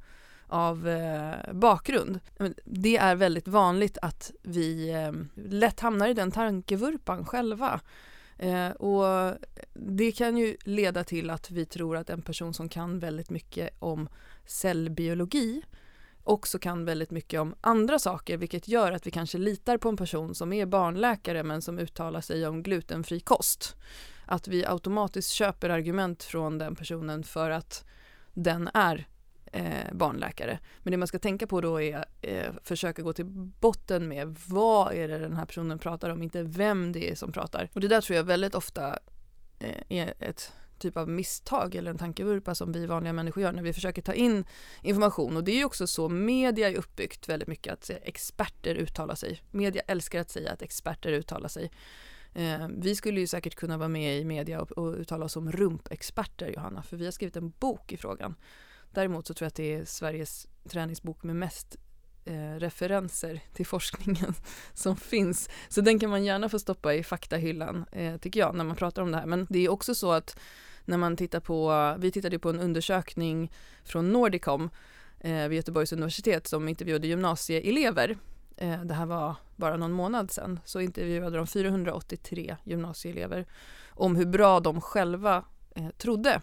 [0.47, 2.19] av eh, bakgrund.
[2.65, 7.79] Det är väldigt vanligt att vi eh, lätt hamnar i den tankevurpan själva.
[8.37, 9.35] Eh, och
[9.73, 13.69] det kan ju leda till att vi tror att en person som kan väldigt mycket
[13.79, 14.09] om
[14.45, 15.61] cellbiologi
[16.23, 19.97] också kan väldigt mycket om andra saker vilket gör att vi kanske litar på en
[19.97, 23.75] person som är barnläkare men som uttalar sig om glutenfri kost.
[24.25, 27.85] Att vi automatiskt köper argument från den personen för att
[28.33, 29.07] den är
[29.53, 30.59] eh, barnläkare.
[30.83, 33.25] Men det man ska tänka på då är eh, försöka gå till
[33.59, 37.31] botten med vad är det den här personen pratar om, inte vem det är som
[37.31, 37.69] pratar.
[37.73, 38.99] Och det där tror jag väldigt ofta
[39.59, 43.63] eh, är ett typ av misstag eller en tankevurpa som vi vanliga människor gör när
[43.63, 44.45] vi försöker ta in
[44.81, 49.15] information och det är ju också så media är uppbyggt väldigt mycket att experter uttalar
[49.15, 49.41] sig.
[49.51, 51.71] Media älskar att säga att experter uttalar sig.
[52.33, 55.51] Eh, vi skulle ju säkert kunna vara med i media och, och uttala oss som
[55.51, 58.35] rumpexperter Johanna för vi har skrivit en bok i frågan
[58.97, 61.75] Däremot så tror jag att det är Sveriges träningsbok med mest
[62.25, 64.33] eh, referenser till forskningen
[64.73, 65.49] som finns.
[65.69, 69.01] Så den kan man gärna få stoppa i faktahyllan eh, tycker jag när man pratar
[69.01, 69.25] om det här.
[69.25, 70.39] Men det är också så att
[70.85, 73.51] när man tittar på, vi tittade på en undersökning
[73.83, 74.69] från Nordicom
[75.19, 78.17] eh, vid Göteborgs universitet som intervjuade gymnasieelever.
[78.57, 83.45] Eh, det här var bara någon månad sedan, så intervjuade de 483 gymnasieelever
[83.89, 85.45] om hur bra de själva
[85.75, 86.41] eh, trodde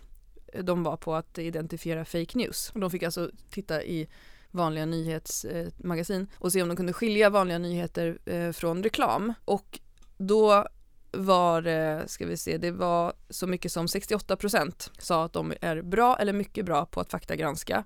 [0.63, 2.73] de var på att identifiera fake news.
[2.75, 4.09] De fick alltså titta i
[4.51, 9.33] vanliga nyhetsmagasin eh, och se om de kunde skilja vanliga nyheter eh, från reklam.
[9.45, 9.81] Och
[10.17, 10.67] då
[11.13, 15.83] var det, ska vi se, det var så mycket som 68% sa att de är
[15.83, 17.85] bra eller mycket bra på att faktagranska.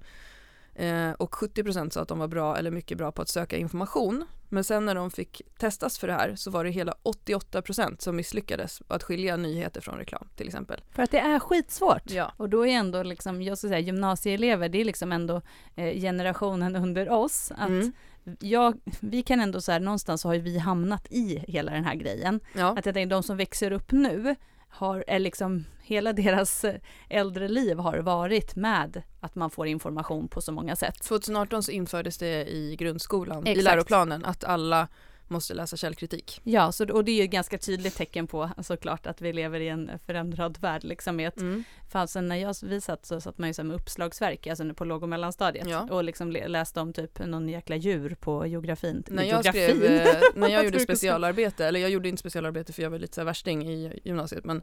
[0.78, 4.24] Eh, och 70% sa att de var bra eller mycket bra på att söka information.
[4.48, 8.16] Men sen när de fick testas för det här så var det hela 88% som
[8.16, 10.80] misslyckades att skilja nyheter från reklam till exempel.
[10.90, 12.10] För att det är skitsvårt.
[12.10, 12.32] Ja.
[12.36, 15.42] Och då är ändå liksom, jag ska säga gymnasieelever, det är liksom ändå
[15.76, 17.52] eh, generationen under oss.
[17.56, 17.92] Att mm.
[18.40, 22.40] jag, vi kan ändå så här, någonstans har vi hamnat i hela den här grejen.
[22.52, 22.78] Ja.
[22.78, 24.36] Att jag tänker de som växer upp nu
[24.68, 26.74] har, är liksom, hela deras eh,
[27.08, 31.02] äldre liv har varit med att man får information på så många sätt.
[31.02, 33.58] 2018 så infördes det i grundskolan, Exakt.
[33.58, 34.88] i läroplanen, att alla
[35.30, 36.40] måste läsa källkritik.
[36.44, 39.60] Ja, så, och det är ju ett ganska tydligt tecken på såklart att vi lever
[39.60, 40.84] i en förändrad värld.
[40.84, 41.64] Liksom, mm.
[41.88, 45.08] För när jag, vi satt så satt man ju med uppslagsverk, alltså på låg och
[45.08, 45.88] mellanstadiet ja.
[45.90, 49.04] och liksom läste om typ någon jäkla djur på geografin.
[49.06, 52.90] När jag, skrev, eh, när jag gjorde specialarbete, eller jag gjorde inte specialarbete för jag
[52.90, 54.62] var lite så värsting i gymnasiet, men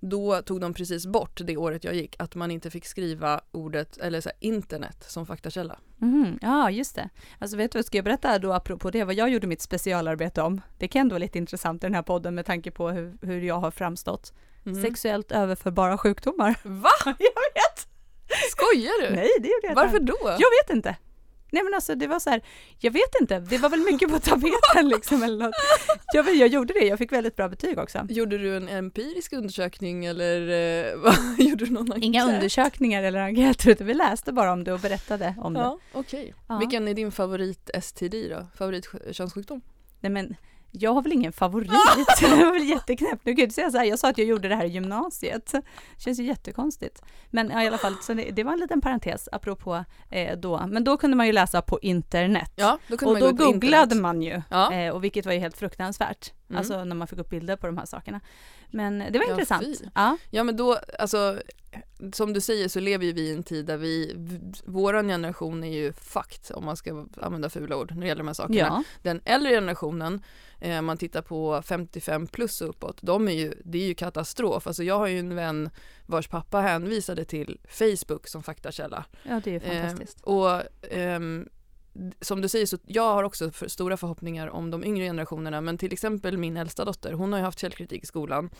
[0.00, 3.98] då tog de precis bort det året jag gick att man inte fick skriva ordet
[3.98, 5.78] eller så här, internet som faktakälla.
[6.02, 7.08] Mm, ja, just det.
[7.38, 10.42] Alltså vet du vad, ska jag berätta då apropå det, vad jag gjorde mitt specialarbete
[10.42, 10.60] om?
[10.78, 13.40] Det kan ändå vara lite intressant i den här podden med tanke på hur, hur
[13.40, 14.32] jag har framstått.
[14.66, 14.82] Mm.
[14.82, 16.56] Sexuellt överförbara sjukdomar.
[16.62, 16.90] Va?
[17.04, 17.88] jag vet!
[18.50, 19.16] Skojar du?
[19.16, 19.82] Nej, det gjorde jag inte.
[19.82, 20.18] Varför då?
[20.22, 20.96] Jag vet inte.
[21.52, 22.42] Nej men alltså det var så här,
[22.78, 25.54] jag vet inte, det var väl mycket på tapeten liksom eller något.
[26.14, 28.06] Jag, jag gjorde det, jag fick väldigt bra betyg också.
[28.08, 32.04] Gjorde du en empirisk undersökning eller eh, vad, gjorde du någon enkät?
[32.04, 35.98] Inga undersökningar eller enkäter utan vi läste bara om det och berättade om ja, det.
[35.98, 36.32] Okay.
[36.48, 36.58] Ja.
[36.58, 38.46] Vilken är din favorit STD då?
[38.54, 39.60] Favorit könssjukdom?
[40.00, 40.36] Nej men
[40.70, 41.70] jag har väl ingen favorit.
[42.20, 43.26] det var väl jätteknäppt.
[43.26, 44.68] Nu kan jag inte säga så här, jag sa att jag gjorde det här i
[44.68, 45.52] gymnasiet.
[45.52, 45.62] Det
[46.02, 47.02] känns ju jättekonstigt.
[47.30, 50.66] Men ja, i alla fall, så det, det var en liten parentes apropå eh, då.
[50.68, 52.52] Men då kunde man ju läsa på internet.
[52.56, 54.02] Ja, då och då googlade internet.
[54.02, 54.72] man ju, Ja.
[54.72, 56.32] eh, och vilket var ju helt fruktansvärt.
[56.50, 56.58] Mm.
[56.58, 58.20] Alltså när man fick upp bilder på de här sakerna.
[58.70, 59.64] Men det var Ja, intressant.
[59.64, 59.76] fy.
[59.94, 61.38] Ja, Ja men då, alltså
[62.12, 64.14] som du säger så lever ju vi i en tid där vi,
[64.64, 68.26] våran generation är ju fucked om man ska använda fula ord när det gäller de
[68.26, 68.58] här sakerna.
[68.58, 70.22] ja, Den äldre generationen,
[70.60, 74.66] eh, man tittar på 55 plus och uppåt, de är ju, det är ju katastrof.
[74.66, 75.70] Alltså jag har ju en vän
[76.06, 79.04] vars pappa hänvisade till Facebook som faktakälla.
[79.22, 80.18] ja, det är ju fantastiskt.
[80.18, 81.50] Eh, och ehm, d-
[82.20, 85.78] som du säger så jag har också för stora förhoppningar om de yngre generationerna men
[85.78, 88.50] till exempel min äldsta dotter hon har ju haft källkritik i skolan.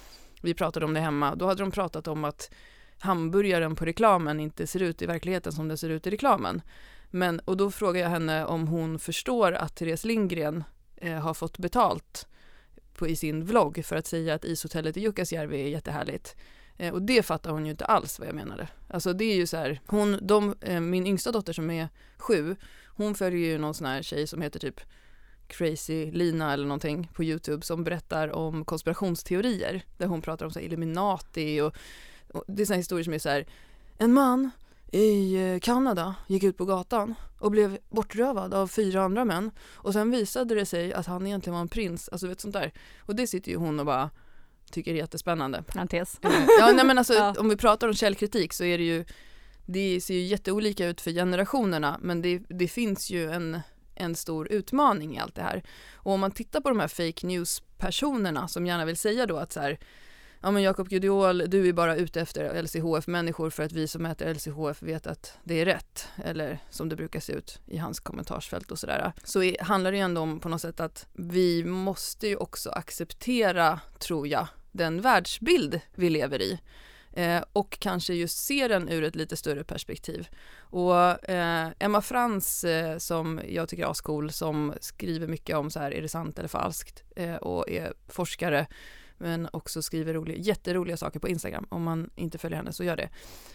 [0.43, 1.35] Vi pratade om det hemma.
[1.35, 2.51] Då hade de pratat om att
[2.99, 6.63] hamburgaren på reklamen inte ser ut i verkligheten som den ser ut i reklamen.
[7.11, 10.65] Men, och då frågar jag henne om hon förstår att Therese Lindgren
[10.97, 12.27] eh, har fått betalt
[12.95, 16.37] på, i sin vlogg för att säga att ishotellet i Jukkasjärvi är jättehärligt.
[16.77, 18.69] Eh, och det fattar hon ju inte alls vad jag menade.
[18.89, 22.57] Alltså det är ju så här, hon, de, eh, min yngsta dotter som är sju,
[22.97, 24.81] hon följer ju någon sån här tjej som heter typ
[25.47, 30.61] Crazy Lina eller någonting på Youtube som berättar om konspirationsteorier där hon pratar om så
[30.61, 31.75] Illuminati och,
[32.35, 33.47] och det är såna här historier som är så här
[33.99, 34.51] en man
[34.93, 39.93] i eh, Kanada gick ut på gatan och blev bortrövad av fyra andra män och
[39.93, 42.73] sen visade det sig att han egentligen var en prins, alltså vet sånt där.
[42.99, 44.11] Och det sitter ju hon och bara
[44.71, 45.63] tycker är jättespännande.
[45.63, 46.19] Parentes.
[46.23, 47.35] Eh, Ja, nej men alltså Ja.
[47.39, 49.05] om vi pratar om källkritik så är det ju
[49.73, 53.61] det ser ju jätteolika ut för generationerna men det, det finns ju en,
[53.95, 55.63] en stor utmaning i allt det här.
[55.95, 59.53] Och om man tittar på de här fake news-personerna som gärna vill säga då att
[59.53, 59.79] så här
[60.43, 64.35] Ja men Jakob Gudiol, du är bara ute efter LCHF-människor för att vi som äter
[64.35, 66.09] LCHF vet att det är rätt.
[66.25, 69.13] Eller som det brukar se ut i hans kommentarsfält och sådär.
[69.25, 72.71] Så är, handlar det ju ändå om på något sätt att vi måste ju också
[72.71, 76.61] acceptera, tror jag, den världsbild vi lever i.
[77.21, 80.29] Eh, och kanske just se den ur ett lite större perspektiv.
[80.61, 85.81] Och eh, Emma Frans eh, som jag tycker är ascool som skriver mycket om så
[85.81, 87.03] här, är det sant eller falskt?
[87.17, 88.67] Eh, och är forskare
[89.19, 91.67] men också skriver roliga, jätteroliga saker på Instagram.
[91.69, 93.09] Om man inte följer henne så gör det.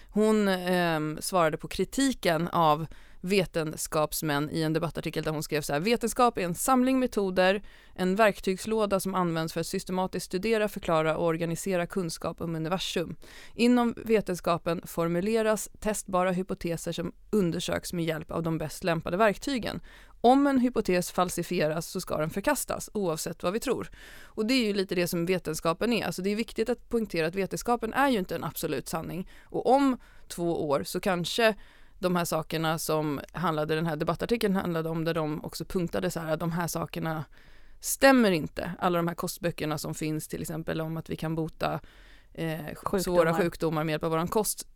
[0.10, 2.86] Hon eh, svarade på kritiken av
[3.26, 7.62] vetenskapsmän i en debattartikel där hon skrev så här, vetenskap är en samling metoder,
[7.96, 13.16] en verktygslåda som används för att systematiskt studera, förklara och organisera kunskap om universum.
[13.54, 19.82] Inom vetenskapen formuleras testbara hypoteser som undersöks med hjälp av de bäst lämpade verktygen.
[20.22, 23.90] Om en hypotes falsifieras så ska den förkastas oavsett vad vi tror.
[24.24, 26.06] Och det är ju lite det som vetenskapen är.
[26.06, 29.30] Alltså det är viktigt att poängtera att vetenskapen är ju inte en absolut sanning.
[29.44, 29.98] Och om
[30.28, 31.56] två år så kanske
[32.00, 36.20] de här sakerna som handlade, den här debattartikeln handlade om där de också punktade så
[36.20, 37.26] här att de här sakerna
[37.80, 38.72] stämmer inte.
[38.80, 41.80] Alla de här kostböckerna som finns till exempel om att vi kan bota
[42.34, 43.00] eh, Sjukdomar.
[43.00, 44.68] svåra sjukdomar med hjälp av våran kost.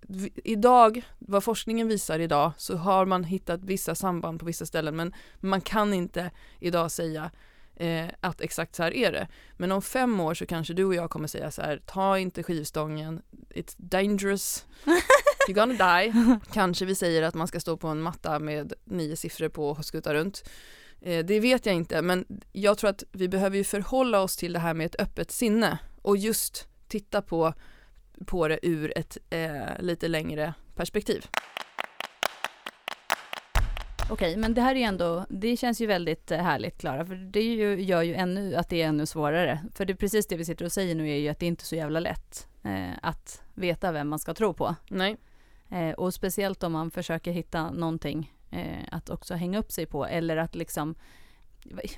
[0.44, 5.14] Idag, vad forskningen visar idag, så har man hittat vissa samband på vissa ställen men
[5.40, 7.32] man kan inte idag säga
[7.76, 9.28] eh, att exakt så här är det.
[9.58, 12.44] Men om fem år så kanske du och jag kommer säga så här, ta inte
[12.44, 14.66] skivstången, it's dangerous,
[15.50, 16.40] you're gonna die.
[16.54, 19.86] Kanske vi säger att man ska stå på en matta med nio siffror på och
[19.86, 20.44] skutta runt.
[21.02, 24.54] Eh, det vet jag inte, men jag tror att vi behöver ju förhålla oss till
[24.54, 27.54] det här med ett öppet sinne och just titta på,
[28.26, 31.26] på det ur ett eh, lite längre perspektiv.
[34.12, 37.16] Okej, men det här är ju ändå, det känns ju väldigt eh, härligt Klara, för
[37.16, 39.60] det ju, gör ju ännu att det är ännu svårare.
[39.74, 41.64] För det är precis det vi sitter och säger nu är ju att det inte
[41.64, 44.76] är så jävla lätt eh, att veta vem man ska tro på.
[44.90, 45.18] Nej,
[45.72, 50.06] Eh, och speciellt om man försöker hitta någonting eh, att också hänga upp sig på
[50.06, 50.96] eller att liksom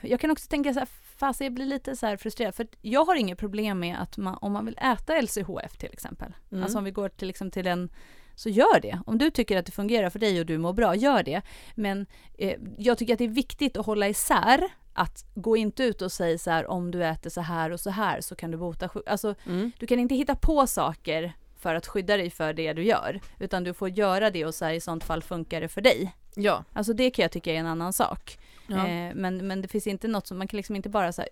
[0.02, 3.16] jag kan också tänka så här, fast jag blir lite så frustrerad, för jag har
[3.16, 6.64] inget problem med att man, om man vill äta LCHF till exempel, Mm.
[6.64, 7.90] alltså om vi går till, liksom, till en,
[8.36, 9.00] så gör det.
[9.06, 11.42] Om du tycker att det fungerar för dig och du mår bra, gör det.
[11.76, 12.06] Men
[12.38, 14.64] eh, jag tycker att det är viktigt att hålla isär,
[14.94, 17.90] att gå inte ut och säga så här, om du äter så här och så
[17.90, 19.72] här så kan du bota sjuk- Alltså, mm.
[19.80, 23.64] du kan inte hitta på saker för att skydda dig för det du gör, utan
[23.64, 26.16] du får göra det och så här, i sånt fall funkar det för dig.
[26.36, 26.64] ja.
[26.74, 28.38] Alltså det kan jag tycka är en annan sak.
[28.68, 28.88] ja.
[28.88, 31.30] Eh, men, men det finns inte något som, man kan liksom inte bara så här,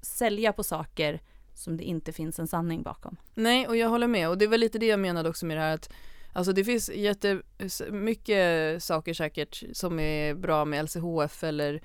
[0.00, 1.20] sälja på saker
[1.54, 3.16] som det inte finns en sanning bakom.
[3.34, 4.28] Nej, och jag håller med.
[4.28, 5.92] Och det var lite det jag menade också med det här att
[6.34, 11.82] Alltså det finns jättemycket saker säkert som är bra med LCHF eller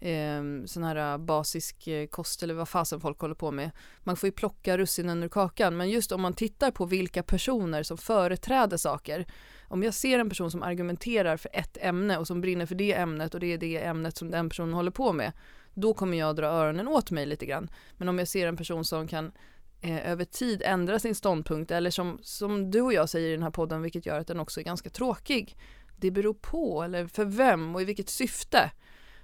[0.00, 3.70] eh, sån här äh, basisk eh, kost eller vad fasen folk håller på med.
[4.00, 7.82] Man får ju plocka russinen ur kakan men just om man tittar på vilka personer
[7.82, 9.26] som företräder saker.
[9.68, 12.92] Om jag ser en person som argumenterar för ett ämne och som brinner för det
[12.92, 15.32] ämnet och det är det ämnet som den personen håller på med.
[15.74, 17.70] Då kommer jag dra öronen åt mig lite grann.
[17.96, 19.32] Men om jag ser en person som kan
[19.80, 23.42] eh, över tid ändra sin ståndpunkt eller som, som du och jag säger i den
[23.42, 25.56] här podden vilket gör att den också är ganska tråkig.
[25.96, 28.70] Det beror på eller för vem och i vilket syfte.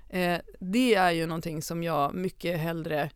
[0.08, 3.10] Eh, det är ju någonting som jag mycket hellre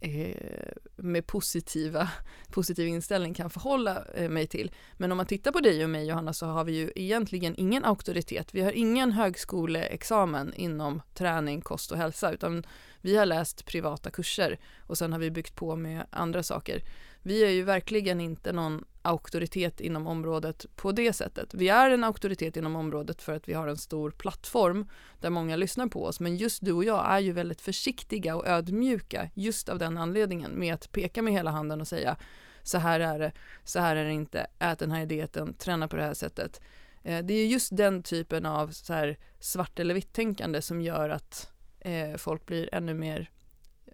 [0.00, 2.10] eh, med positiva,
[2.50, 4.72] positiv inställning kan förhålla eh, mig till.
[4.96, 7.84] Men om man tittar på dig och mig Johanna så har vi ju egentligen ingen
[7.84, 8.54] auktoritet.
[8.54, 12.66] Vi har ingen högskoleexamen inom träning, kost och hälsa utan
[13.00, 16.82] vi har läst privata kurser och sen har vi byggt på med andra saker.
[17.22, 21.54] Vi är ju verkligen inte någon auktoritet inom området på det sättet.
[21.54, 24.88] Vi är en auktoritet inom området för att vi har en stor plattform
[25.20, 26.20] där många lyssnar på oss.
[26.20, 30.50] Men just du och jag är ju väldigt försiktiga och ödmjuka just av den anledningen
[30.50, 32.16] med att peka med hela handen och säga
[32.62, 33.32] så här är det,
[33.64, 36.60] så här är det inte, ät den här dieten, träna på det här sättet.
[37.02, 41.08] Eh, det är just den typen av så här svart eller vitt tänkande som gör
[41.08, 43.30] att eh, folk blir ännu mer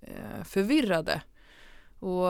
[0.03, 1.23] eh, förvirrade.
[1.99, 2.29] Och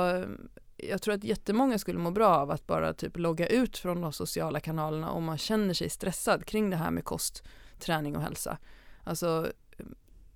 [0.78, 4.12] jag tror att jättemånga skulle må bra av att bara typ logga ut från de
[4.12, 7.42] sociala kanalerna om man känner sig stressad kring det här med kost,
[7.78, 8.58] träning och hälsa.
[9.04, 9.52] Alltså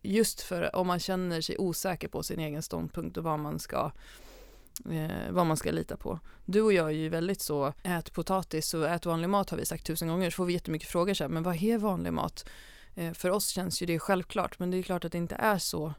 [0.03, 3.93] just för om man känner sig osäker på sin egen ståndpunkt och vad man ska
[4.91, 6.21] eh, vad man ska lita på.
[6.45, 9.65] Du och jag är ju väldigt så, ät potatis och ät vanlig mat har vi
[9.65, 12.49] sagt tusen gånger, så får vi jättemycket frågor så här, men vad är vanlig mat?
[12.95, 15.59] Eh, för oss känns ju det självklart, men det är klart att det inte är
[15.59, 15.95] så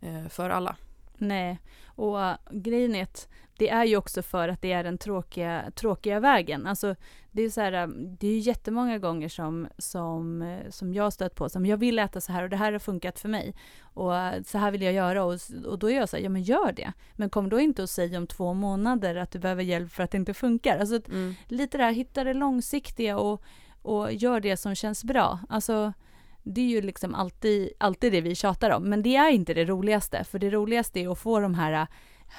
[0.00, 0.76] eh, för alla.
[1.18, 4.98] Nej, och uh, grejen är att det är ju också för att det är den
[4.98, 6.66] tråkiga, tråkiga vägen.
[6.66, 6.94] Alltså,
[7.30, 11.12] det är så här, um, det är ju jättemånga gånger som, som, uh, som jag
[11.12, 13.54] stött på, som jag vill äta så här och det här har funkat för mig.
[13.80, 14.12] Och
[14.46, 16.72] så här vill jag göra och, och då är jag så här, ja men gör
[16.72, 16.92] det.
[17.12, 20.10] Men kom då inte och säg om två månader att du behöver hjälp för att
[20.10, 20.78] det inte funkar.
[20.78, 21.34] Alltså mm.
[21.48, 23.42] lite där, hitta det långsiktiga och,
[23.82, 25.38] och gör det som känns bra.
[25.48, 25.92] Alltså
[26.44, 29.64] det är ju liksom alltid, alltid det vi tjatar om, men det är inte det
[29.64, 31.86] roligaste, för det roligaste är att få de här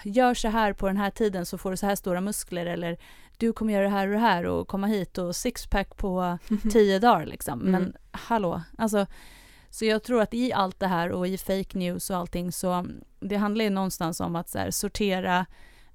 [0.04, 2.98] gör så här på den här tiden så får du så här stora muskler eller
[3.38, 6.38] du kommer göra det här och det här och komma hit och sixpack på
[6.72, 7.60] tio dagar liksom.
[7.60, 7.94] Men mm.
[8.12, 9.06] hallå, alltså
[9.70, 12.86] så jag tror att i allt det här och i fake news och allting så
[13.20, 15.46] det handlar ju någonstans om att här, sortera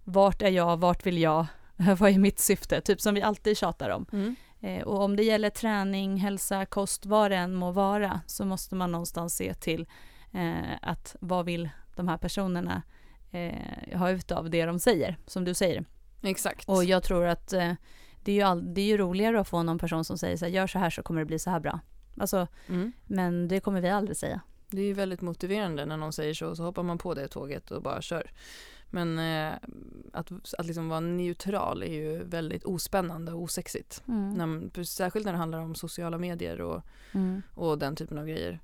[0.05, 1.47] vart är jag, vart vill jag,
[1.99, 4.07] vad är mitt syfte, typ som vi alltid tjatar om.
[4.13, 4.37] Mm.
[4.61, 8.75] Eh, och om det gäller träning, hälsa, kost, vad det än må vara, så måste
[8.75, 9.87] man någonstans se till
[10.33, 12.83] eh, att vad vill de här personerna
[13.31, 15.85] eh, ha ut av det de säger, som du säger.
[16.23, 16.69] Exakt.
[16.69, 17.49] Och jag tror att
[18.23, 20.45] det, är ju all, det är ju roligare att få någon person som säger så
[20.45, 21.81] här, gör så här så kommer det bli så här bra.
[22.17, 22.93] Alltså, mm.
[23.07, 24.41] men det kommer vi aldrig säga.
[24.71, 27.71] Det är ju väldigt motiverande när någon säger så, så hoppar man på det tåget
[27.71, 28.31] och bara kör.
[28.91, 29.59] Men eh,
[30.13, 34.03] att, att liksom vara neutral är ju väldigt ospännande och osexigt.
[34.09, 34.35] Mm.
[34.35, 36.83] När, särskilt när det handlar om sociala medier och,
[37.13, 37.43] mm.
[37.55, 38.61] och den typen av grejer.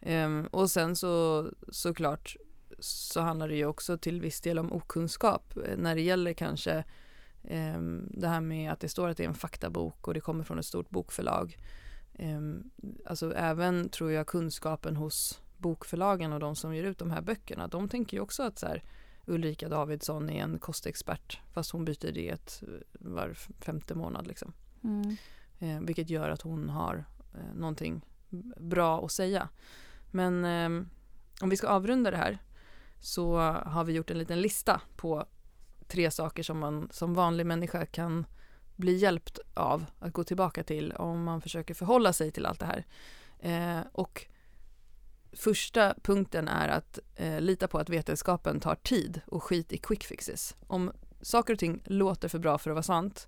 [0.00, 2.36] Um, och sen så såklart
[2.78, 6.84] så handlar det ju också till viss del om okunskap eh, när det gäller kanske
[7.42, 10.44] um, det här med att det står att det är en faktabok och det kommer
[10.44, 11.58] från ett stort bokförlag.
[12.18, 12.70] Um,
[13.06, 17.68] alltså även tror jag kunskapen hos bokförlagen och de som ger ut de här böckerna,
[17.68, 18.82] de tänker ju också att så här,
[19.26, 24.26] Ulrika Davidsson är en kostexpert fast hon byter diet eh, var femte månad.
[24.26, 24.52] Liksom.
[24.84, 25.16] Mm.
[25.58, 27.04] Eh, vilket gör att hon har
[27.34, 28.04] eh, någonting
[28.60, 29.48] bra att säga.
[30.10, 30.86] Men eh,
[31.40, 32.38] om vi ska avrunda det här
[33.00, 35.26] så har vi gjort en liten lista på
[35.88, 38.26] tre saker som man som vanlig människa kan
[38.76, 42.66] bli hjälpt av att gå tillbaka till om man försöker förhålla sig till allt det
[42.66, 42.84] här.
[43.38, 44.26] Eh, och
[45.36, 50.04] Första punkten är att eh, lita på att vetenskapen tar tid och skit i quick
[50.04, 50.56] fixes.
[50.66, 53.26] Om saker och ting låter för bra för att vara sant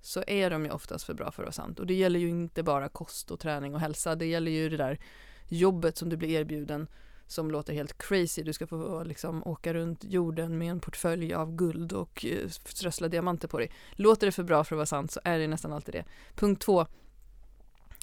[0.00, 1.78] så är de ju oftast för bra för att vara sant.
[1.78, 4.14] Och det gäller ju inte bara kost och träning och hälsa.
[4.14, 5.00] Det gäller ju det där
[5.48, 6.88] jobbet som du blir erbjuden
[7.26, 8.42] som låter helt crazy.
[8.42, 13.08] Du ska få liksom åka runt jorden med en portfölj av guld och eh, strössla
[13.08, 13.72] diamanter på dig.
[13.92, 16.04] Låter det för bra för att vara sant så är det nästan alltid det.
[16.34, 16.86] Punkt två.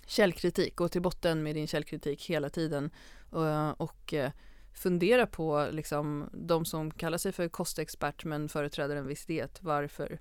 [0.08, 0.76] Källkritik.
[0.76, 2.92] Gå till botten med din källkritik hela tiden
[3.30, 4.32] och, och eh,
[4.74, 9.60] fundera på liksom, de som kallar sig för kostexpert men företräder en viss diet.
[9.62, 10.20] Varför?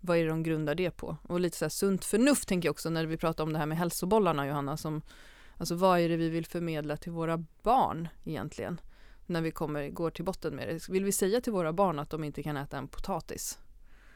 [0.00, 1.16] Vad är det de grundar det på?
[1.22, 3.66] Och lite så här sunt förnuft tänker jag också när vi pratar om det här
[3.66, 4.76] med hälsobollarna Johanna.
[4.76, 5.02] Som,
[5.56, 8.80] alltså vad är det vi vill förmedla till våra barn egentligen?
[9.26, 10.88] När vi kommer, går till botten med det.
[10.88, 13.58] Vill vi säga till våra barn att de inte kan äta en potatis?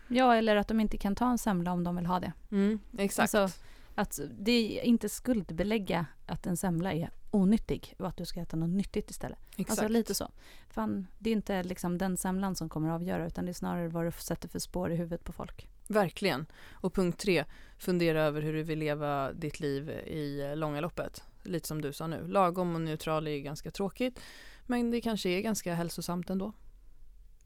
[0.09, 2.33] Ja, eller att de inte kan ta en semla om de vill ha det.
[2.51, 3.35] Mm, exakt.
[3.35, 3.61] Alltså,
[3.95, 8.57] att det är inte skuldbelägga att en semla är onyttig och att du ska äta
[8.57, 9.39] något nyttigt istället.
[9.51, 9.71] Exakt.
[9.71, 10.31] Alltså lite så.
[10.71, 13.89] Fan, det är inte liksom den semlan som kommer att avgöra utan det är snarare
[13.89, 15.69] vad du sätter för spår i huvudet på folk.
[15.89, 16.47] Verkligen.
[16.73, 17.45] Och punkt tre,
[17.79, 21.23] fundera över hur du vill leva ditt liv i långa loppet.
[21.43, 22.27] Lite som du sa nu.
[22.27, 24.21] Lagom och neutral är ganska tråkigt.
[24.67, 26.53] Men det kanske är ganska hälsosamt ändå.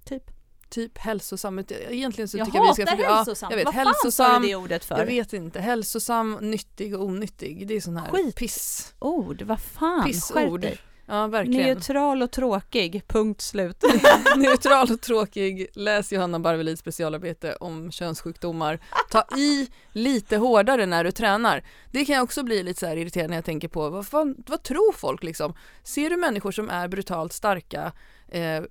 [0.05, 0.38] Typ.
[0.69, 1.59] Typ hälsosam.
[1.91, 2.97] Egentligen så Jag tycker jag vi ska...
[2.99, 3.51] ja, hälsosam.
[3.51, 4.99] jag vet, Vad fan hälsosam, sa du det ordet för?
[4.99, 5.61] Jag vet inte.
[5.61, 7.67] Hälsosam, nyttig och onyttig.
[7.69, 8.37] Det är sån här Skit.
[8.37, 8.95] piss.
[8.99, 10.61] Ord, vad fan, Pissord.
[10.61, 10.79] dig.
[11.11, 11.67] Ja, verkligen.
[11.67, 13.85] Neutral och tråkig, punkt slut.
[14.37, 15.67] Neutral och tråkig.
[15.75, 18.79] Läs Johanna Barvelits specialarbete om könssjukdomar.
[19.11, 21.65] Ta i lite hårdare när du tränar.
[21.93, 24.35] Det kan jag också bli lite så här irriterad när jag tänker på vad, fan,
[24.47, 25.55] vad tror folk liksom?
[25.83, 27.93] Ser du människor som är brutalt starka
[28.29, 28.63] eh,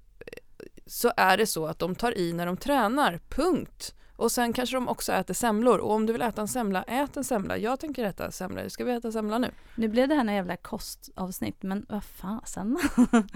[0.88, 3.94] så är det så att de tar i när de tränar, punkt.
[4.16, 7.18] Och sen kanske de också äter semlor och om du vill äta en semla, ät
[7.18, 7.58] en semla.
[7.58, 9.52] Jag tänker äta semla, ska vi äta semla nu?
[9.76, 12.78] Nu blev det här en jävla kostavsnitt, men vad fasen.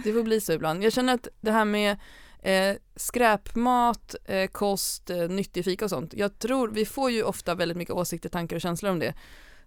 [0.04, 0.84] Det får bli så ibland.
[0.84, 1.98] Jag känner att det här med
[2.42, 6.14] eh, skräpmat, eh, kost, eh, nyttig fika och sånt.
[6.14, 9.14] Jag tror, vi får ju ofta väldigt mycket åsikter, tankar och känslor om det.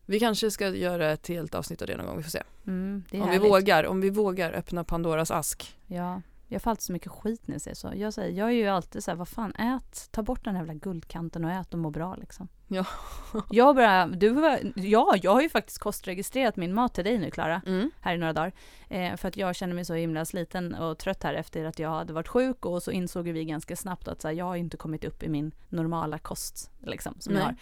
[0.06, 2.42] Vi kanske ska göra ett helt avsnitt av det någon gång, vi får se.
[2.66, 3.42] Mm, Om vi härligt.
[3.42, 5.76] vågar, om vi vågar öppna Pandoras ask.
[5.86, 7.92] Ja, jag får alltid så mycket skit när jag säger så.
[7.96, 10.62] Jag säger, jag är ju alltid så här, vad fan, ät, ta bort den här
[10.62, 12.48] jävla guldkanten och ät och må bra liksom.
[12.68, 12.86] Ja.
[13.50, 17.62] jag bara, du ja, jag har ju faktiskt kostregistrerat min mat till dig nu Klara,
[17.66, 17.90] Mm.
[18.00, 18.52] här i några dagar.
[18.88, 21.90] Eh, för att jag känner mig så himla sliten och trött här efter att jag
[21.90, 24.76] hade varit sjuk och så insåg vi ganska snabbt att så här, jag har inte
[24.76, 27.46] kommit upp i min normala kost liksom, som jag Nej.
[27.46, 27.56] har.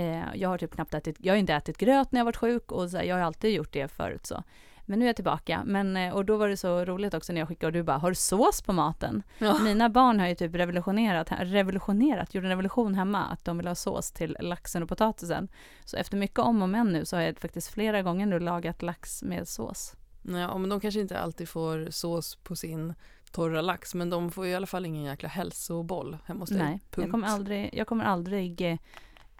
[0.00, 2.72] Eh, jag har typ knappt ätit, jag har inte ätit gröt när jag varit sjuk
[2.72, 4.42] och så här, jag har alltid gjort det förut så.
[4.86, 5.62] Men nu är jag tillbaka.
[5.66, 7.98] Men, eh, och då var det så roligt också när jag skickade och du bara,
[7.98, 9.22] har du sås på maten?
[9.38, 9.58] Ja.
[9.58, 13.74] Mina barn har ju typ revolutionerat, revolutionerat, gjort en revolution hemma, att de vill ha
[13.74, 15.48] sås till laxen och potatisen.
[15.84, 18.82] Så efter mycket om och men nu så har jag faktiskt flera gånger nu lagat
[18.82, 19.94] lax med sås.
[20.22, 22.94] Ja, men de kanske inte alltid får sås på sin
[23.32, 26.58] torra lax, men de får i alla fall ingen jäkla hälsoboll hemma hos dig.
[26.58, 28.78] Nej, jag kommer aldrig, jag kommer aldrig eh,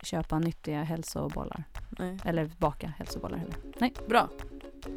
[0.02, 1.64] köpa nyttiga hälsobollar.
[1.98, 2.18] Nej.
[2.24, 3.54] Eller baka hälsobollar heller.
[4.08, 4.28] Bra.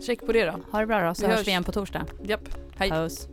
[0.01, 0.59] Check på det då.
[0.71, 2.05] Ha det bra då, så vi hörs, vi igen på torsdag.
[2.23, 2.49] Japp.
[2.77, 2.89] Hej.
[2.89, 3.27] Puss.